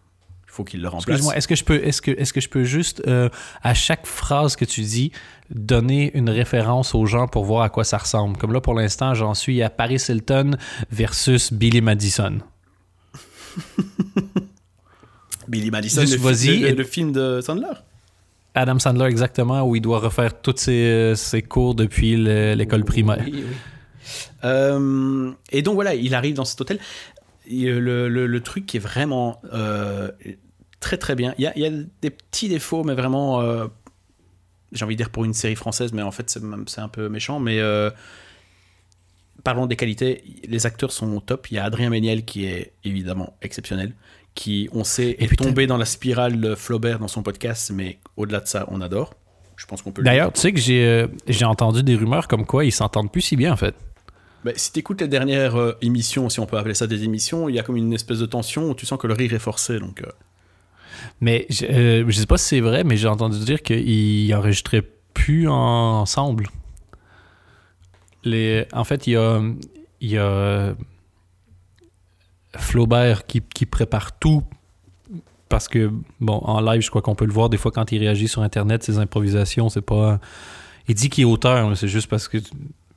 [0.47, 1.07] il faut qu'il le remplace.
[1.09, 3.29] Excuse-moi, est-ce que je peux, est-ce que, est-ce que je peux juste, euh,
[3.61, 5.11] à chaque phrase que tu dis,
[5.49, 8.37] donner une référence aux gens pour voir à quoi ça ressemble?
[8.37, 10.51] Comme là, pour l'instant, j'en suis à Paris Hilton
[10.91, 12.39] versus Billy Madison.
[15.47, 16.29] Billy Madison, Juste le,
[16.61, 17.67] le- et- le film de Sandler.
[18.53, 23.21] Adam Sandler, exactement, où il doit refaire tous ses, ses cours depuis le- l'école primaire.
[23.25, 23.43] Oui, oui.
[24.43, 26.79] Euh, et donc voilà, il arrive dans cet hôtel.
[27.51, 30.11] Euh, le, le- le truc qui est vraiment euh,
[30.79, 31.33] très très bien.
[31.37, 33.65] Il y a, il y a des petits défauts, mais vraiment, euh,
[34.71, 36.29] j'ai envie de dire pour une série française, mais en fait
[36.67, 37.39] c'est un peu méchant.
[37.39, 37.59] Mais
[39.43, 41.51] parlons des qualités, les acteurs sont au top.
[41.51, 43.93] Il y a Adrien Méniel qui est évidemment exceptionnel,
[44.35, 48.41] qui on sait est tombé dans la spirale de Flaubert dans son podcast, mais au-delà
[48.41, 49.13] de ça, on adore.
[49.55, 50.01] Je pense qu'on peut.
[50.01, 53.11] le D'ailleurs, tu sais que j'ai, euh, j'ai entendu des rumeurs comme quoi ils s'entendent
[53.11, 53.73] plus si bien, en fait.
[54.43, 57.47] Bah, si tu écoutes les dernières euh, émissions, si on peut appeler ça des émissions,
[57.47, 59.39] il y a comme une espèce de tension où tu sens que le rire est
[59.39, 59.79] forcé.
[59.79, 60.11] Donc, euh,
[61.21, 65.47] Mais je, je sais pas si c'est vrai, mais j'ai entendu dire qu'ils enregistraient plus
[65.47, 66.47] ensemble.
[68.25, 69.41] Les, en fait, il y a,
[70.01, 70.75] y a
[72.57, 74.43] Flaubert qui, qui prépare tout
[75.49, 77.99] parce que, bon, en live, je crois qu'on peut le voir des fois quand il
[77.99, 80.19] réagit sur Internet, ses improvisations, c'est pas.
[80.87, 82.37] Il dit qu'il est auteur, mais c'est juste parce que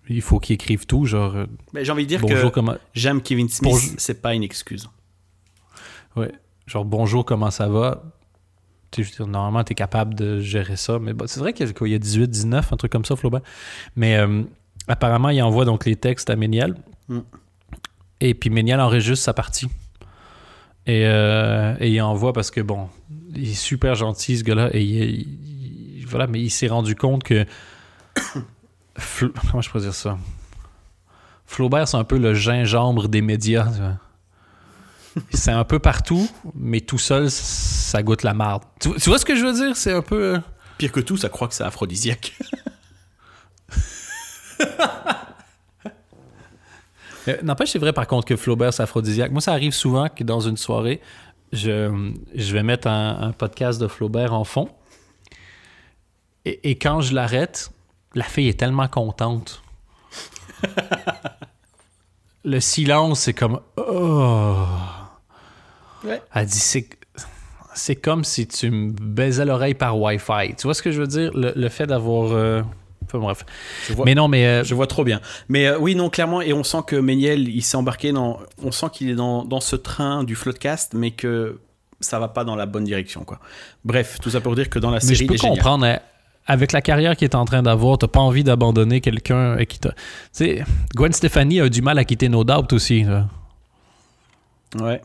[0.09, 1.37] il faut qu'il écrive tout, genre.
[1.37, 2.75] euh, mais j'ai envie de dire bonjour, que comment.
[2.94, 3.94] j'aime Kevin Smith, Bonjour.
[3.99, 4.88] c'est pas une excuse.
[6.16, 6.33] Ouais.
[6.66, 8.03] Genre, bonjour, comment ça va?
[8.90, 10.99] Tu sais, je veux dire, normalement, tu es capable de gérer ça.
[10.99, 13.42] Mais bon, c'est vrai qu'il y a 18, 19, un truc comme ça, Flaubert.
[13.97, 14.42] Mais euh,
[14.87, 16.75] apparemment, il envoie donc les textes à Méniel.
[17.09, 17.18] Mm.
[18.20, 19.66] Et puis Méniel enregistre sa partie.
[20.87, 22.88] Et, euh, et il envoie parce que, bon,
[23.35, 24.70] il est super gentil, ce gars-là.
[24.72, 27.44] Et il, il- voilà, mais il s'est rendu compte que.
[29.50, 30.18] Comment je peux dire ça?
[31.46, 33.68] Flaubert, c'est un peu le gingembre des médias.
[35.33, 38.62] C'est un peu partout, mais tout seul, ça goûte la marde.
[38.81, 39.76] Tu, tu vois ce que je veux dire?
[39.76, 40.35] C'est un peu.
[40.37, 40.38] euh,
[40.78, 42.35] Pire que tout, ça croit que c'est aphrodisiaque.
[47.28, 49.30] Euh, N'empêche, c'est vrai par contre que Flaubert, c'est aphrodisiaque.
[49.32, 51.00] Moi, ça arrive souvent que dans une soirée,
[51.52, 54.68] je, je vais mettre un, un podcast de Flaubert en fond.
[56.44, 57.70] Et, et quand je l'arrête,
[58.14, 59.62] la fille est tellement contente.
[62.44, 63.60] Le silence, c'est comme.
[63.76, 64.56] Oh.
[66.04, 66.22] Ouais.
[66.34, 66.88] Elle dit c'est.
[67.74, 70.54] C'est comme si tu me baisais l'oreille par Wi-Fi.
[70.56, 71.30] Tu vois ce que je veux dire?
[71.34, 72.32] Le, le fait d'avoir.
[72.32, 72.62] euh,
[73.09, 73.44] Enfin bref.
[73.88, 74.47] Je vois, Mais non, mais.
[74.47, 75.21] euh, je vois trop bien.
[75.49, 78.38] Mais euh, oui, non, clairement, et on sent que Méniel, il s'est embarqué dans.
[78.62, 81.61] On sent qu'il est dans, dans ce train du floodcast, mais que
[82.01, 83.40] ça va pas dans la bonne direction, quoi.
[83.85, 85.57] Bref, tout ça pour dire que dans la Mais série, je peux il est génial.
[85.57, 85.99] comprendre, hein,
[86.47, 89.79] avec la carrière qu'il est en train d'avoir, t'as pas envie d'abandonner quelqu'un euh, qui
[89.81, 89.90] t'a.
[89.90, 89.97] Tu
[90.33, 93.03] sais, Gwen Stefani a eu du mal à quitter No Doubt aussi.
[93.05, 93.27] là.
[94.81, 95.01] Ouais.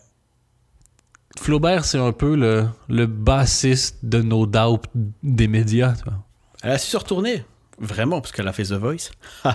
[1.39, 4.83] Flaubert, c'est un peu le, le bassiste de No Doubt
[5.23, 5.93] des médias.
[5.97, 6.13] tu vois.
[6.61, 7.43] Elle a su se retourner,
[7.79, 9.11] vraiment, parce qu'elle a fait The Voice.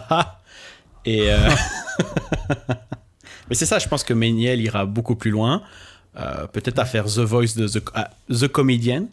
[1.04, 1.48] Et euh,
[3.48, 5.62] mais c'est ça, je pense que Méniel ira beaucoup plus loin,
[6.18, 7.82] euh, peut-être à faire The Voice de The,
[8.28, 9.06] The Comedian.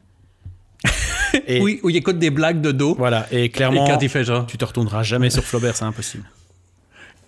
[1.48, 2.96] Et Oui, où il écoute des blagues de dos.
[2.96, 5.86] voilà, et clairement, Et quand il fait genre, tu te retourneras jamais sur Flaubert, c'est
[5.86, 6.24] impossible.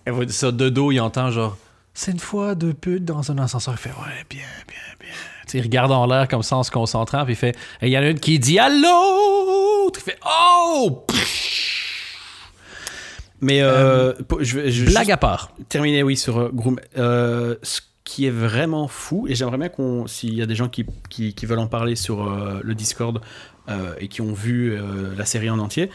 [0.06, 1.56] dire ça de dos, il entend genre,
[1.94, 3.74] c'est une fois deux putes dans un ascenseur.
[3.74, 5.08] Il fait, ouais, bien, bien, bien.
[5.46, 7.88] Tu sais, il regarde en l'air comme ça en se concentrant, puis il fait, et
[7.88, 9.90] il y en a une qui dit allô.
[9.94, 11.04] Il fait, oh!
[13.40, 15.52] Mais euh, pour- je, je Blague à part.
[15.68, 16.78] terminer, oui, sur euh, Groom.
[16.96, 20.68] Euh, ce qui est vraiment fou, et j'aimerais bien qu'on, s'il y a des gens
[20.68, 23.20] qui, qui, qui veulent en parler sur euh, le Discord
[23.68, 25.90] euh, et qui ont vu euh, la série en entier,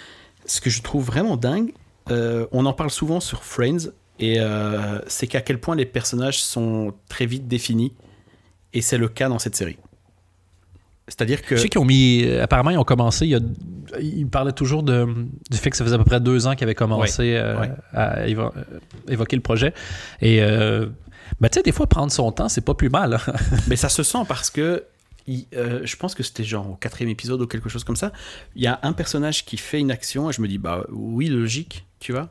[0.45, 1.73] ce que je trouve vraiment dingue,
[2.11, 6.41] euh, on en parle souvent sur Friends, et euh, c'est qu'à quel point les personnages
[6.43, 7.93] sont très vite définis,
[8.73, 9.77] et c'est le cas dans cette série.
[11.07, 11.55] C'est-à-dire que.
[11.57, 12.25] Je sais qu'ils ont mis.
[12.41, 13.25] Apparemment, ils ont commencé.
[13.25, 15.05] Il y a- ils parlaient toujours de,
[15.51, 17.55] du fait que ça faisait à peu près deux ans qu'ils avaient commencé euh,
[17.93, 18.51] à évo-
[19.07, 19.73] évoquer le projet.
[20.21, 20.41] Et.
[20.41, 20.87] Euh,
[21.41, 23.13] ben, tu sais, des fois, prendre son temps, c'est pas plus mal.
[23.15, 23.33] hein.
[23.67, 24.83] Mais ça se sent parce que
[25.27, 28.11] il- euh, je pense que c'était genre au quatrième épisode ou quelque chose comme ça.
[28.55, 31.27] Il y a un personnage qui fait une action et je me dis bah oui
[31.27, 32.29] logique, tu vois.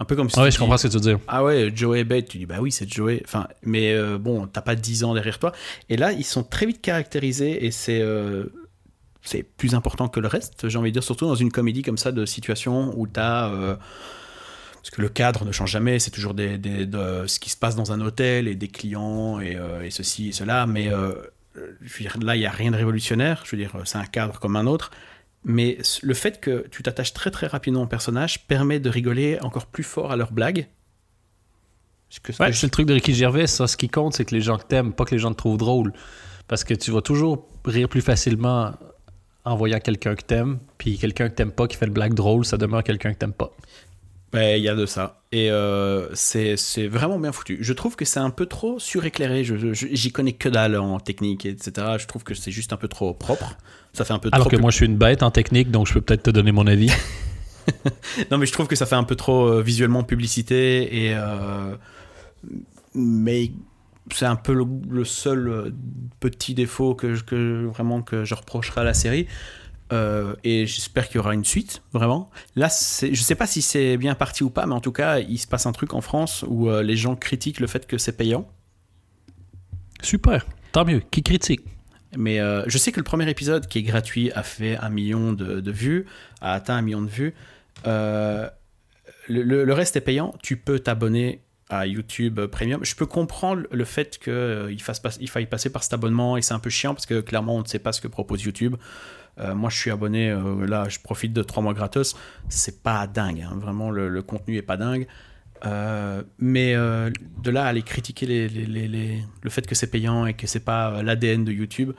[0.00, 1.18] Un peu comme si ouais, tu je dis, comprends ce que tu veux dire.
[1.26, 3.20] Ah ouais, Joey bête, tu dis bah oui c'est Joey.
[3.24, 5.52] Enfin, mais euh, bon, t'as pas 10 ans derrière toi.
[5.88, 8.44] Et là, ils sont très vite caractérisés et c'est euh,
[9.22, 10.68] c'est plus important que le reste.
[10.68, 13.76] J'ai envie de dire surtout dans une comédie comme ça de situation où t'as euh,
[14.74, 17.56] parce que le cadre ne change jamais, c'est toujours des, des- de ce qui se
[17.56, 20.66] passe dans un hôtel et des clients et, euh, et ceci et cela.
[20.66, 20.90] Mais
[21.82, 23.42] je veux dire, là, il n'y a rien de révolutionnaire.
[23.44, 24.90] Je veux dire, c'est un cadre comme un autre.
[25.44, 29.66] Mais le fait que tu t'attaches très très rapidement au personnage permet de rigoler encore
[29.66, 30.66] plus fort à leurs blagues.
[32.08, 33.46] Parce que ce que Ouais, je- c'est le truc de Ricky Gervais.
[33.46, 35.58] Ça, ce qui compte, c'est que les gens t'aimes, pas que les gens te trouvent
[35.58, 35.92] drôle.
[36.48, 38.72] Parce que tu vas toujours rire plus facilement
[39.44, 42.44] en voyant quelqu'un que t'aimes, puis quelqu'un que t'aimes pas qui fait le blague drôle,
[42.44, 43.50] ça demeure quelqu'un que t'aimes pas.
[44.32, 45.22] Ben, il y a de ça.
[45.32, 47.58] Et euh, c'est vraiment bien foutu.
[47.60, 49.42] Je trouve que c'est un peu trop suréclairé.
[49.44, 51.96] Je- J'y connais que dalle en technique, etc.
[51.98, 53.56] Je trouve que c'est juste un peu trop propre.
[53.94, 55.86] Ça fait un peu Alors trop que moi, je suis une bête en technique, donc
[55.86, 56.90] je peux peut-être te donner mon avis.
[58.30, 61.14] Non, mais je trouve que ça fait un peu trop euh, visuellement publicité et.
[61.14, 61.74] euh,
[62.94, 63.52] mais
[64.12, 65.70] c'est un peu le, le seul euh,
[66.20, 69.26] petit défaut que, que vraiment que je reprocherai à la série.
[69.92, 72.30] Euh, et j'espère qu'il y aura une suite, vraiment.
[72.56, 75.38] Là, je sais pas si c'est bien parti ou pas, mais en tout cas, il
[75.38, 78.16] se passe un truc en France où euh, les gens critiquent le fait que c'est
[78.16, 78.46] payant.
[80.02, 81.00] Super, tant mieux.
[81.10, 81.62] Qui critique?
[82.16, 85.32] Mais euh, je sais que le premier épisode, qui est gratuit, a fait un million
[85.32, 86.06] de, de vues,
[86.40, 87.34] a atteint un million de vues.
[87.84, 90.34] Le, le- le reste est payant.
[90.42, 92.82] Tu peux t'abonner à YouTube Premium.
[92.82, 94.78] Je peux comprendre le fait qu'il
[95.20, 97.62] il faille passer par cet abonnement et c'est un peu chiant parce que clairement on
[97.62, 98.76] ne sait pas ce que propose YouTube.
[99.40, 102.16] Euh, moi je suis abonné, euh, là je profite de trois mois gratos.
[102.48, 103.56] C'est pas dingue, hein.
[103.60, 105.06] vraiment le, contenu est pas dingue.
[105.66, 110.64] Euh, mais de là à aller critiquer le fait que c'est payant et que c'est
[110.64, 111.92] pas l'ADN de YouTube,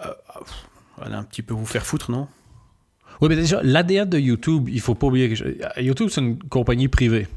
[0.00, 2.28] allez un petit peu vous faire foutre, non?
[3.20, 6.88] Oui, mais déjà, l'ADN de YouTube, il faut pas oublier que YouTube, c'est une compagnie
[6.88, 7.28] privée.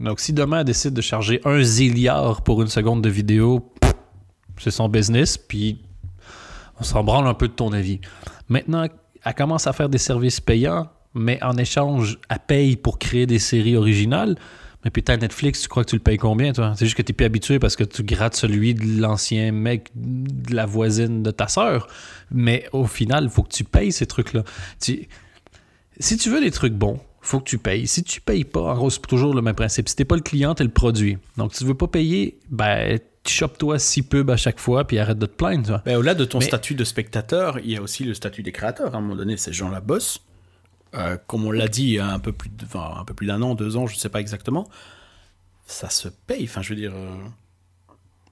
[0.00, 3.72] Donc, si demain elle décide de charger un zilliard pour une seconde de vidéo,
[4.58, 5.82] c'est son business, puis
[6.80, 8.00] on s'en branle un peu de ton avis.
[8.48, 8.86] Maintenant,
[9.24, 13.38] elle commence à faire des services payants, mais en échange, elle paye pour créer des
[13.38, 14.36] séries originales.
[14.82, 16.72] Mais putain, Netflix, tu crois que tu le payes combien, toi?
[16.74, 20.54] C'est juste que tu plus habitué parce que tu grattes celui de l'ancien mec de
[20.54, 21.86] la voisine de ta sœur.
[22.30, 24.42] Mais au final, il faut que tu payes ces trucs-là.
[24.78, 27.86] Si tu veux des trucs bons, faut que tu payes.
[27.86, 29.86] Si tu payes pas, en gros, c'est toujours le même principe.
[29.86, 31.18] Si t'es pas le client, t'es le produit.
[31.36, 35.18] Donc, tu veux pas payer, ben, tu chopes-toi six pubs à chaque fois, puis arrête
[35.18, 35.62] de te plaindre.
[35.64, 35.82] tu vois.
[35.84, 38.52] Ben, Au-delà de ton Mais- statut de spectateur, il y a aussi le statut des
[38.52, 38.94] créateurs.
[38.94, 40.20] À un moment donné, ces gens-là bossent.
[40.94, 43.14] Euh, comme on l'a dit il y a un peu plus de- enfin, un peu
[43.14, 44.68] plus d'un an, deux ans, je ne sais pas exactement.
[45.66, 46.44] Ça se paye.
[46.44, 46.92] Enfin, je veux dire.
[46.94, 47.16] euh,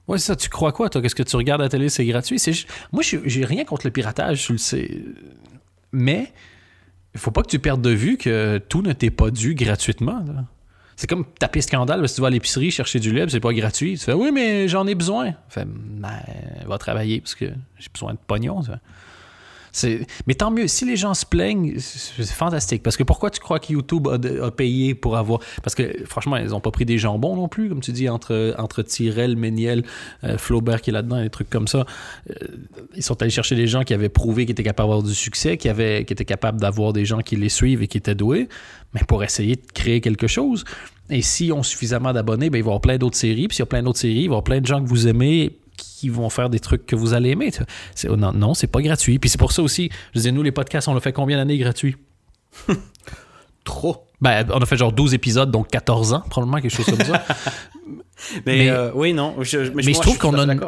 [0.07, 0.35] Ouais, c'est ça.
[0.35, 1.01] Tu crois quoi, toi?
[1.01, 2.39] Qu'est-ce que tu regardes à la télé, c'est gratuit?
[2.39, 2.51] C'est
[2.91, 5.03] Moi, je- j'ai rien contre le piratage, tu le sais.
[5.91, 6.33] Mais
[7.13, 10.19] il faut pas que tu perdes de vue que tout ne t'est pas dû gratuitement.
[10.27, 10.45] là.
[10.99, 13.53] C'est comme taper scandale parce que tu vas à l'épicerie chercher du lait, c'est pas
[13.53, 13.97] gratuit.
[13.97, 15.33] Tu fais oui, mais j'en ai besoin.
[15.47, 16.19] Fait ben,
[16.65, 17.45] va travailler parce que
[17.77, 18.61] j'ai besoin de pognon.
[20.27, 22.83] Mais tant mieux, si les gens se plaignent, c'est fantastique.
[22.83, 25.39] Parce que pourquoi tu crois que YouTube a, payé pour avoir.
[25.63, 28.55] Parce que franchement, ils n'ont pas pris des jambons non plus, comme tu dis, entre,
[28.57, 29.83] entre Tyrell, Méniel,
[30.23, 31.85] euh, Flaubert qui est là-dedans, des trucs comme ça.
[32.29, 32.33] Euh,
[32.95, 35.57] ils sont allés chercher des gens qui avaient prouvé qu'ils étaient capables d'avoir du succès,
[35.57, 38.49] qui, avaient, qui étaient capables d'avoir des gens qui les suivent et qui étaient doués,
[38.93, 40.63] mais pour essayer de créer quelque chose.
[41.09, 43.47] Et s'ils ont suffisamment d'abonnés, ben, il va y avoir plein d'autres séries.
[43.47, 44.87] Puis s'il y a plein d'autres séries, il va y avoir plein de gens que
[44.87, 47.51] vous aimez qui vont faire des trucs que vous allez aimer.
[47.95, 49.19] C'est- non, non c'est pas gratuit.
[49.19, 51.57] Puis c'est pour ça aussi, je disais, nous, les podcasts, on l'a fait combien d'années
[51.57, 51.95] gratuits?
[53.63, 54.05] Trop.
[54.21, 57.23] Ben, on a fait genre 12 épisodes, donc 14 ans, probablement, quelque chose comme ça.
[58.45, 59.35] Mais, Mais- euh, oui, non.
[59.41, 60.59] Je, mais, mais moi, je trouve qu'on a une-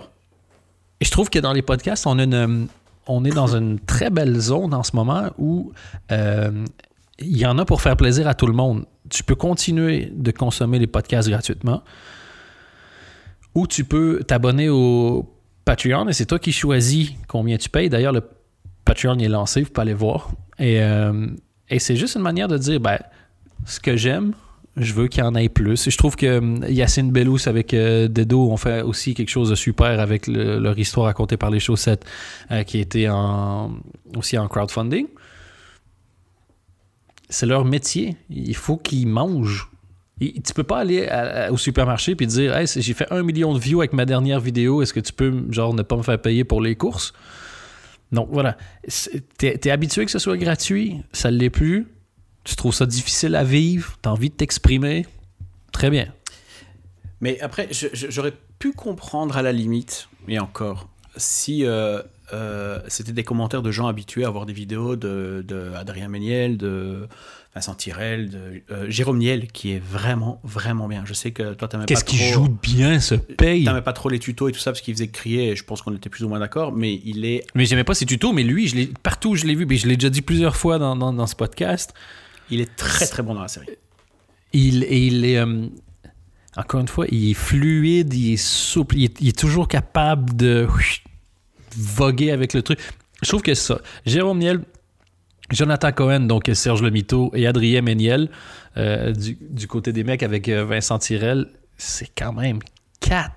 [1.02, 2.68] je trouve que dans les podcasts, on, a une,
[3.08, 5.74] on est dans une très belle zone en ce moment où
[6.12, 6.50] euh,
[7.20, 8.86] il y en a pour faire plaisir à tout le monde.
[9.10, 11.84] Tu peux continuer de consommer les podcasts gratuitement
[13.56, 15.30] ou tu peux t'abonner au
[15.66, 17.90] Patreon et c'est toi qui choisis combien tu payes.
[17.90, 18.24] D'ailleurs, le
[18.86, 20.32] Patreon est lancé, vous pouvez aller voir.
[20.60, 21.28] Et, euh,
[21.78, 23.00] c'est juste une manière de dire ben,
[23.66, 24.34] ce que j'aime,
[24.78, 25.88] je veux qu'il y en ait plus.
[25.88, 29.50] Et je trouve que hum, Yacine Bellous avec euh, Dedo ont fait aussi quelque chose
[29.50, 32.06] de super avec le- leur histoire racontée par les chaussettes
[32.52, 33.08] euh, qui était
[34.16, 35.08] aussi en crowdfunding.
[37.30, 38.18] C'est leur métier.
[38.30, 39.71] Il faut qu'ils mangent.
[40.22, 41.10] Et tu peux pas aller
[41.50, 44.82] au supermarché puis dire hey, j'ai fait un million de views avec ma dernière vidéo,
[44.82, 47.14] est-ce que tu peux genre ne pas me faire payer pour les courses?
[48.12, 48.56] Donc voilà.
[49.38, 51.88] T'es es habitué que ce soit gratuit, ça ne l'est plus.
[52.44, 55.06] Tu trouves ça difficile à vivre, tu as envie de t'exprimer.
[55.72, 56.14] Très bien.
[57.20, 62.02] Mais après, j'aurais pu comprendre à la limite, et encore, si euh,
[62.34, 65.46] euh, c'était des commentaires de gens habitués à voir des vidéos de,
[66.10, 67.08] Méniel, de
[67.54, 71.04] Vincent Tirel, de euh, Jérôme Niel, qui est vraiment, vraiment bien.
[71.06, 72.16] Je sais que toi, t'aimais pas Qu'est-ce trop...
[72.16, 73.66] qui joue bien ce paye?
[73.66, 75.82] T'aimais pas trop les tutos et tout ça parce qu'il faisait crier, et je pense
[75.82, 78.44] qu'on était plus ou moins d'accord, mais il est, Mais j'aimais pas ses tutos, mais
[78.44, 80.80] lui, je l'ai- partout où je l'ai vu, puis je l'ai déjà dit plusieurs fois
[80.80, 81.94] dans, dans- dans ce podcast,
[82.50, 83.68] il est très très bon dans la série.
[84.54, 85.38] il, et il est.
[85.38, 85.66] euh,
[86.56, 90.36] encore une fois, il est fluide, il est souple, il est, il est toujours capable
[90.38, 90.68] de
[91.78, 92.80] voguer avec le truc.
[93.22, 93.80] Je trouve que ça.
[94.06, 94.62] Jérôme Niel,
[95.52, 98.30] Jonathan Cohen, donc Serge Lemiteau et Adrien Méniel,
[98.78, 102.60] euh, du, du côté des mecs avec euh, Vincent Tirel, c'est quand même
[103.02, 103.32] 4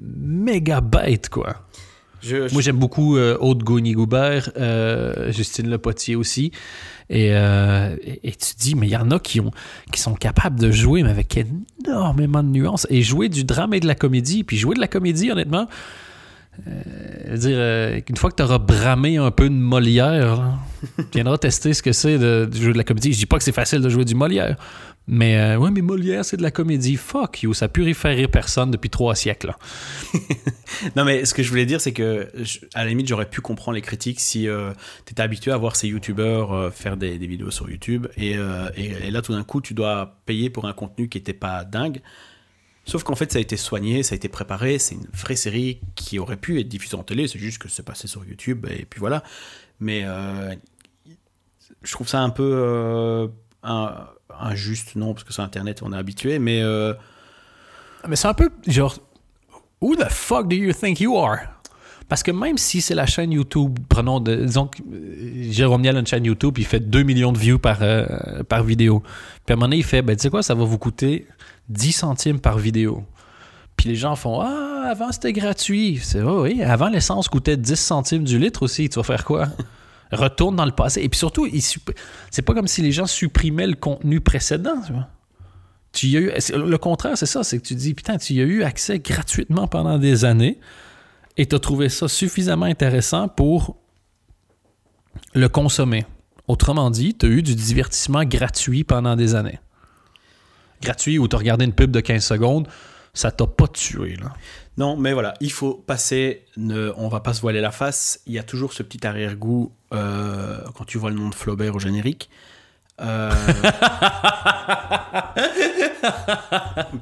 [0.00, 1.56] mégabytes, quoi.
[2.22, 6.52] Je, je- Moi, j'aime beaucoup euh, Aude Gauny-Goubert, euh, Justine Lepotier aussi.
[7.10, 9.50] Et, euh, et, et tu te dis, mais il y en a qui, ont,
[9.92, 11.36] qui sont capables de jouer, mais avec
[11.84, 12.86] énormément de nuances.
[12.90, 14.44] Et jouer du drame et de la comédie.
[14.44, 15.66] Puis jouer de la comédie, honnêtement,
[16.68, 20.58] euh, dire, euh, une fois que tu auras bramé un peu de Molière,
[20.98, 23.12] tu viendras tester ce que c'est de, de jouer de la comédie.
[23.12, 24.56] Je dis pas que c'est facile de jouer du Molière.
[25.08, 26.94] Mais euh, ouais, mais Molière, c'est de la comédie.
[26.96, 27.92] Fuck you, ça a pu
[28.30, 29.52] personne depuis trois siècles.
[30.96, 33.40] Non, mais ce que je voulais dire, c'est que je- à la limite, j'aurais pu
[33.42, 34.48] comprendre les critiques si
[35.06, 38.36] tu étais habitué à voir ces youtubeurs euh, faire des, des vidéos sur YouTube et,
[38.38, 41.34] euh, et- et là, tout d'un coup, tu dois payer pour un contenu qui n'était
[41.34, 42.00] pas dingue.
[42.84, 45.80] Sauf qu'en fait, ça a été soigné, ça a été préparé, c'est une vraie série
[45.94, 48.84] qui aurait pu être diffusée en télé, c'est juste que c'est passé sur YouTube et
[48.86, 49.22] puis voilà.
[49.78, 50.54] Mais euh,
[51.82, 53.28] je trouve ça un peu euh,
[54.40, 56.60] injuste, non, parce que sur Internet, on est habitué, mais.
[56.62, 56.94] euh,
[58.08, 58.98] Mais c'est un peu genre,
[59.80, 61.38] who the fuck do you think you are?
[62.12, 66.00] Parce que même si c'est la chaîne YouTube, prenons, disons que euh, Jérôme Niel a
[66.00, 69.02] une chaîne YouTube, il fait 2 millions de views par, euh, par vidéo.
[69.46, 71.26] Puis à un moment donné, il fait, ben tu sais quoi, ça va vous coûter
[71.70, 73.02] 10 centimes par vidéo.
[73.78, 76.00] Puis les gens font, ah, avant c'était gratuit.
[76.02, 79.48] C'est oh, oui, avant l'essence coûtait 10 centimes du litre aussi, tu vas faire quoi?
[80.12, 81.00] Retourne dans le passé.
[81.00, 81.48] Et puis surtout,
[82.30, 84.82] c'est pas comme si les gens supprimaient le contenu précédent,
[85.92, 88.44] tu y eu, le contraire, c'est ça, c'est que tu dis, putain, tu y as
[88.44, 90.58] eu accès gratuitement pendant des années
[91.36, 93.76] et tu as trouvé ça suffisamment intéressant pour
[95.34, 96.06] le consommer.
[96.48, 99.60] Autrement dit, tu as eu du divertissement gratuit pendant des années.
[100.82, 102.68] Gratuit où tu as regardé une pub de 15 secondes,
[103.14, 104.16] ça t'a pas tué.
[104.16, 104.32] Là.
[104.76, 108.32] Non, mais voilà, il faut passer, ne, on va pas se voiler la face, il
[108.32, 111.78] y a toujours ce petit arrière-goût euh, quand tu vois le nom de Flaubert au
[111.78, 112.30] générique.
[113.00, 113.30] Euh,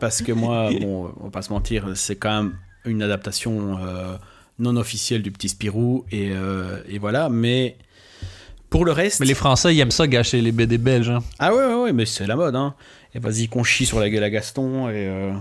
[0.01, 4.17] parce que moi, bon, on va pas se mentir, c'est quand même une adaptation euh,
[4.59, 7.77] non officielle du Petit Spirou, et, euh, et voilà, mais
[8.69, 9.21] pour le reste...
[9.21, 11.11] Mais les Français, ils aiment ça gâcher les BD belges.
[11.11, 11.21] hein.
[11.39, 12.75] Ah ouais, ouais, ouais, mais c'est la mode, hein.
[13.15, 15.33] Et vas-y, qu'on chie sur la gueule à Gaston, et euh,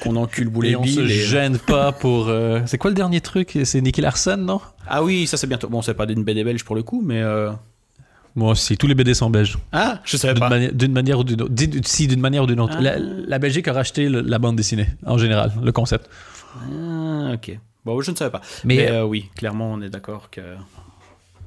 [0.00, 2.28] qu'on encule Boulet Et on se et- gêne pas pour.
[2.28, 3.58] euh, C'est quoi le dernier truc?
[3.64, 4.60] C'est Nicky Larson, non?
[4.86, 5.68] Ah oui, ça c'est bientôt.
[5.68, 7.22] Bon, c'est pas d'une BD belge pour le coup, mais.
[7.22, 7.50] euh,
[8.34, 9.56] Moi aussi, tous les BD sont belges.
[9.72, 10.48] Ah, je savais D'une pas.
[10.50, 11.54] mani- D'une manière ou d'une autre.
[11.84, 12.74] Si, d'une manière ou d'une autre.
[12.78, 12.82] Ah.
[12.82, 16.10] La, la Belgique a racheté le- la bande dessinée, en général, le concept.
[16.56, 17.58] Ah, ok.
[17.84, 18.40] Bon, je ne savais pas.
[18.64, 20.40] Mais, Mais, euh, oui, clairement, on est d'accord que.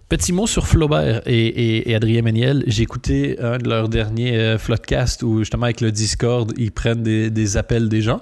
[0.08, 2.64] Petit mot sur Flaubert et, et- et Adrien Méniel.
[2.66, 7.04] J'ai écouté un de leurs derniers euh, Floodcast où, justement, avec le Discord, ils prennent
[7.04, 8.22] des, des appels des gens.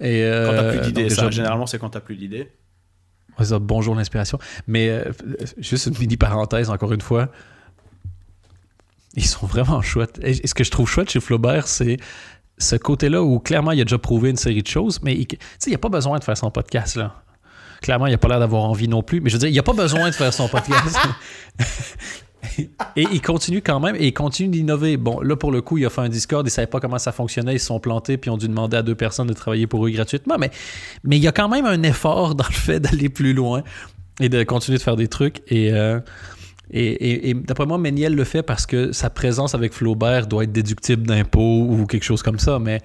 [0.00, 2.52] Et, Quand t'as euh, plus d'idées, ça, généralement, c'est quand t'as plus d'idées.
[3.60, 4.38] Bonjour l'inspiration.
[4.66, 5.04] Mais euh,
[5.58, 7.30] juste une mini parenthèse, encore une fois.
[9.14, 10.20] Ils sont vraiment chouettes.
[10.22, 11.96] Et ce que je trouve chouette chez Flaubert, c'est
[12.58, 15.26] ce côté-là où clairement il a déjà prouvé une série de choses, mais il-
[15.68, 17.22] n'y a pas besoin de faire son podcast là.
[17.82, 19.58] Clairement, il n'a pas l'air d'avoir envie non plus, mais je veux dire, il n'y
[19.58, 20.96] a pas besoin de faire son podcast.
[22.96, 24.96] et il continue quand même, et il continue d'innover.
[24.96, 26.98] Bon, là, pour le coup, il a fait un Discord, il ne savait pas comment
[26.98, 29.66] ça fonctionnait, ils se sont plantés, puis ont dû demander à deux personnes de travailler
[29.66, 30.50] pour eux gratuitement, mais,
[31.04, 33.62] mais il y a quand même un effort dans le fait d'aller plus loin
[34.20, 35.42] et de continuer de faire des trucs.
[35.48, 36.00] Et, euh,
[36.70, 40.44] et, et- et d'après moi, Méniel le fait parce que sa présence avec Flaubert doit
[40.44, 42.80] être déductible d'impôts ou quelque chose comme ça, mais...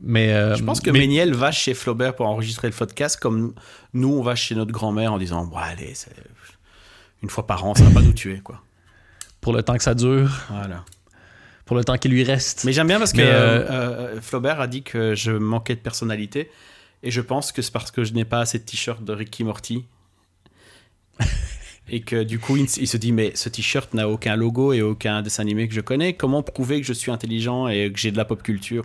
[0.00, 3.54] mais euh, Je pense que mais- Méniel va chez Flaubert pour enregistrer le podcast comme
[3.92, 5.92] nous, on va chez notre grand-mère en disant Bon, allez,
[7.22, 8.62] une fois par an, ça va pas nous tuer, quoi.
[9.42, 10.84] pour le temps que ça dure, Voilà.
[11.66, 12.64] pour le temps qui lui reste.
[12.64, 15.80] Mais j'aime bien parce que Mais, euh, euh, Flaubert a dit que je manquais de
[15.80, 16.50] personnalité.
[17.02, 19.44] Et je pense que c'est parce que je n'ai pas assez de t-shirts de Ricky
[19.44, 19.84] Morty.
[21.90, 24.80] et que du coup, il, il se dit Mais ce t-shirt n'a aucun logo et
[24.82, 26.14] aucun dessin animé que je connais.
[26.14, 28.84] Comment prouver que je suis intelligent et que j'ai de la pop culture?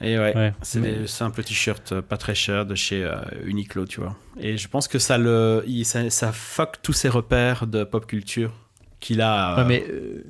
[0.00, 0.52] Et ouais, Ouais.
[0.62, 4.16] c'est Mais- des simples t-shirts euh, pas très chers de chez euh, Uniqlo, tu vois.
[4.38, 8.06] Et je pense que ça, le, il- ça, ça fuck tous ses repères de pop
[8.06, 8.52] culture
[9.00, 9.56] qu'il a.
[9.56, 10.22] Ouais, euh, mais euh,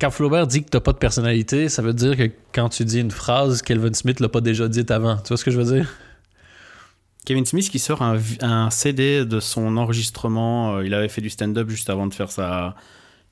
[0.00, 2.98] quand Flaubert dit que t'as pas de personnalité, ça veut dire que quand tu dis
[2.98, 5.16] une phrase, Kelvin Smith l'a pas déjà dite avant.
[5.18, 5.88] Tu vois ce que je veux dire?
[7.24, 10.76] Kevin Smith qui sort un, un CD de son enregistrement.
[10.76, 12.74] euh, il avait fait du stand-up juste avant de faire sa.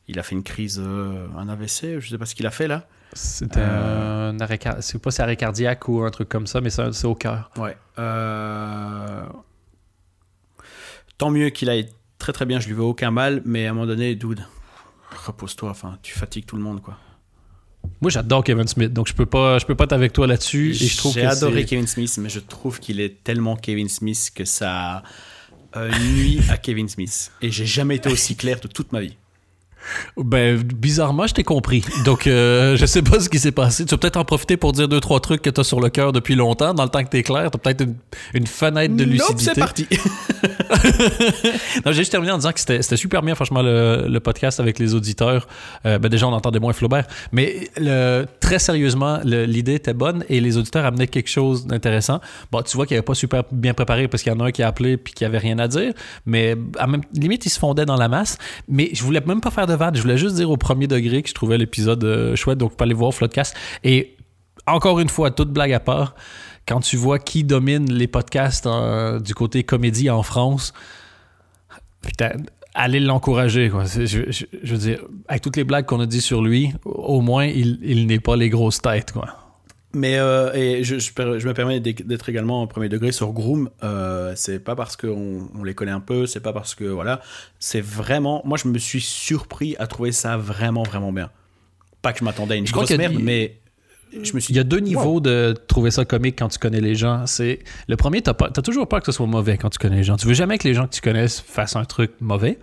[0.07, 2.67] Il a fait une crise, euh, un AVC, je sais pas ce qu'il a fait
[2.69, 2.87] là.
[3.13, 4.31] C'était Euh.
[4.31, 7.15] un arrêt pas c'est arrêt cardiaque ou un truc comme ça, mais c'est c'est au
[7.15, 7.51] cœur.
[7.57, 7.77] Ouais.
[7.99, 9.25] Euh,
[11.19, 11.89] Tant mieux qu'il aille
[12.19, 14.45] très très bien, je lui veux aucun mal, mais à un moment donné, dude,
[15.27, 16.97] repose-toi, enfin, tu fatigues tout le monde quoi.
[18.01, 20.71] Moi, j'adore Kevin Smith, donc je peux pas, je peux pas être avec toi là-dessus.
[20.71, 24.31] Et je trouve J'ai adoré Kevin Smith, mais je trouve qu'il est tellement Kevin Smith
[24.35, 25.03] que ça
[25.77, 27.31] euh, nuit à Kevin Smith.
[27.43, 29.17] Et j'ai jamais été aussi clair de toute ma vie.
[30.17, 31.85] Ben, bizarrement, je t'ai compris.
[32.05, 33.85] Donc, euh, je sais pas ce qui s'est passé.
[33.85, 36.13] Tu vas peut-être en profiter pour dire deux, trois trucs que t'as sur le cœur
[36.13, 36.75] depuis longtemps.
[36.75, 37.95] Dans le temps que t'es clair, t'as peut-être une,
[38.35, 39.45] une fenêtre de Nope, lucidité.
[39.55, 39.87] c'est parti.
[41.85, 44.79] Non, j'ai juste terminé en disant que c'était super bien, franchement, le, le podcast avec
[44.79, 45.49] les auditeurs.
[45.87, 47.07] Euh, ben déjà, on entendait moins Flaubert.
[47.33, 52.21] Mais le- très sérieusement, l'idée était bonne et les auditeurs amenaient quelque chose d'intéressant.
[52.53, 54.51] Bon, tu vois qu'il n'avait pas super bien préparé parce qu'il y en a un
[54.53, 55.93] qui a appelé puis qui avait rien à dire.
[56.27, 58.39] Mais à même limite, il se fondait dans la masse.
[58.69, 59.67] Mais je voulais même pas faire
[59.97, 62.59] Je voulais juste dire au premier degré que je trouvais l'épisode euh, chouette.
[62.59, 63.55] Donc, vous pouvez aller voir Floodcast.
[63.85, 64.17] Et
[64.67, 66.15] encore une fois, toute blague à part,
[66.69, 68.69] quand tu vois qui domine les podcasts
[69.25, 70.73] du côté comédie en France,
[72.03, 72.31] putain,
[72.75, 73.71] allez l'encourager.
[73.87, 77.21] Je, je- je veux dire, avec toutes les blagues qu'on a dit sur lui, au
[77.21, 79.13] moins, il, il n'est pas les grosses têtes.
[79.13, 79.27] Quoi.
[79.93, 83.33] Mais euh, et je, je per- je me permets d'être également au premier degré sur
[83.33, 83.71] Groom.
[83.83, 87.21] Euh, c'est pas parce qu'on on les connaît un peu, c'est pas parce que voilà,
[87.59, 88.41] c'est vraiment.
[88.45, 91.31] Moi, je me suis surpris à trouver ça vraiment vraiment bien.
[92.03, 93.59] Pas que je m'attendais à une Je grosse merde, mais
[94.13, 94.53] je me suis.
[94.55, 94.83] Il y a deux Wow.
[94.85, 97.27] niveaux de trouver ça comique quand tu connais les gens.
[97.27, 100.05] C'est Le premier, tu as, toujours peur que ce soit mauvais quand tu connais les
[100.05, 100.17] gens.
[100.17, 102.59] Tu veux jamais que les gens que tu connais fassent un truc mauvais.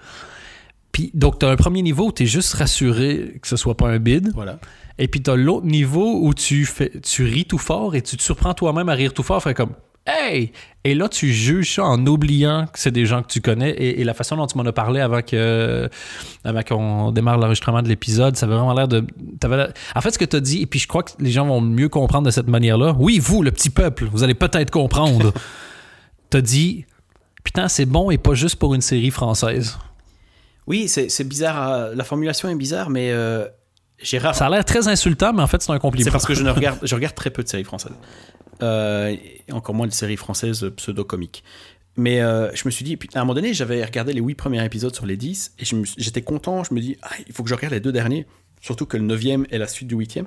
[0.97, 3.77] Puis, donc, tu as un premier niveau où tu es juste rassuré que ce soit
[3.77, 4.31] pas un bid.
[4.33, 4.57] Voilà.
[4.97, 8.17] Et puis, tu as l'autre niveau où tu, fais, tu ris tout fort et tu
[8.17, 9.43] te surprends toi-même à rire tout fort.
[9.43, 9.73] Fait comme
[10.07, 10.51] Hey!
[10.83, 13.69] Et là, tu juges ça en oubliant que c'est des gens que tu connais.
[13.69, 15.87] Et, et la façon dont tu m'en as parlé avant que
[16.43, 19.05] avant qu'on démarre l'enregistrement de l'épisode, ça avait vraiment l'air de.
[19.93, 21.61] En fait, ce que tu as dit, et puis je crois que les gens vont
[21.61, 22.95] mieux comprendre de cette manière-là.
[22.97, 25.31] Oui, vous, le petit peuple, vous allez peut-être comprendre.
[26.31, 26.85] tu as dit
[27.43, 29.77] Putain, c'est bon et pas juste pour une série française.
[30.67, 31.71] Oui, c'est bizarre.
[31.71, 33.47] euh, La formulation est bizarre, mais euh,
[34.01, 34.35] j'ai rare.
[34.35, 36.03] Ça a l'air très insultant, mais en fait, c'est un compliment.
[36.05, 37.93] C'est parce que je ne regarde, je regarde très peu de séries françaises.
[38.61, 41.43] Euh, et encore moins de séries françaises pseudo-comiques.
[41.95, 44.63] Mais euh, je me suis dit, à un moment donné, j'avais regardé les 8 premiers
[44.63, 45.63] épisodes sur les 10 et
[45.97, 46.63] j'étais content.
[46.63, 48.27] Je me dis, ah, il faut que je regarde les deux derniers.
[48.61, 50.19] Surtout que le 9 est la suite du 8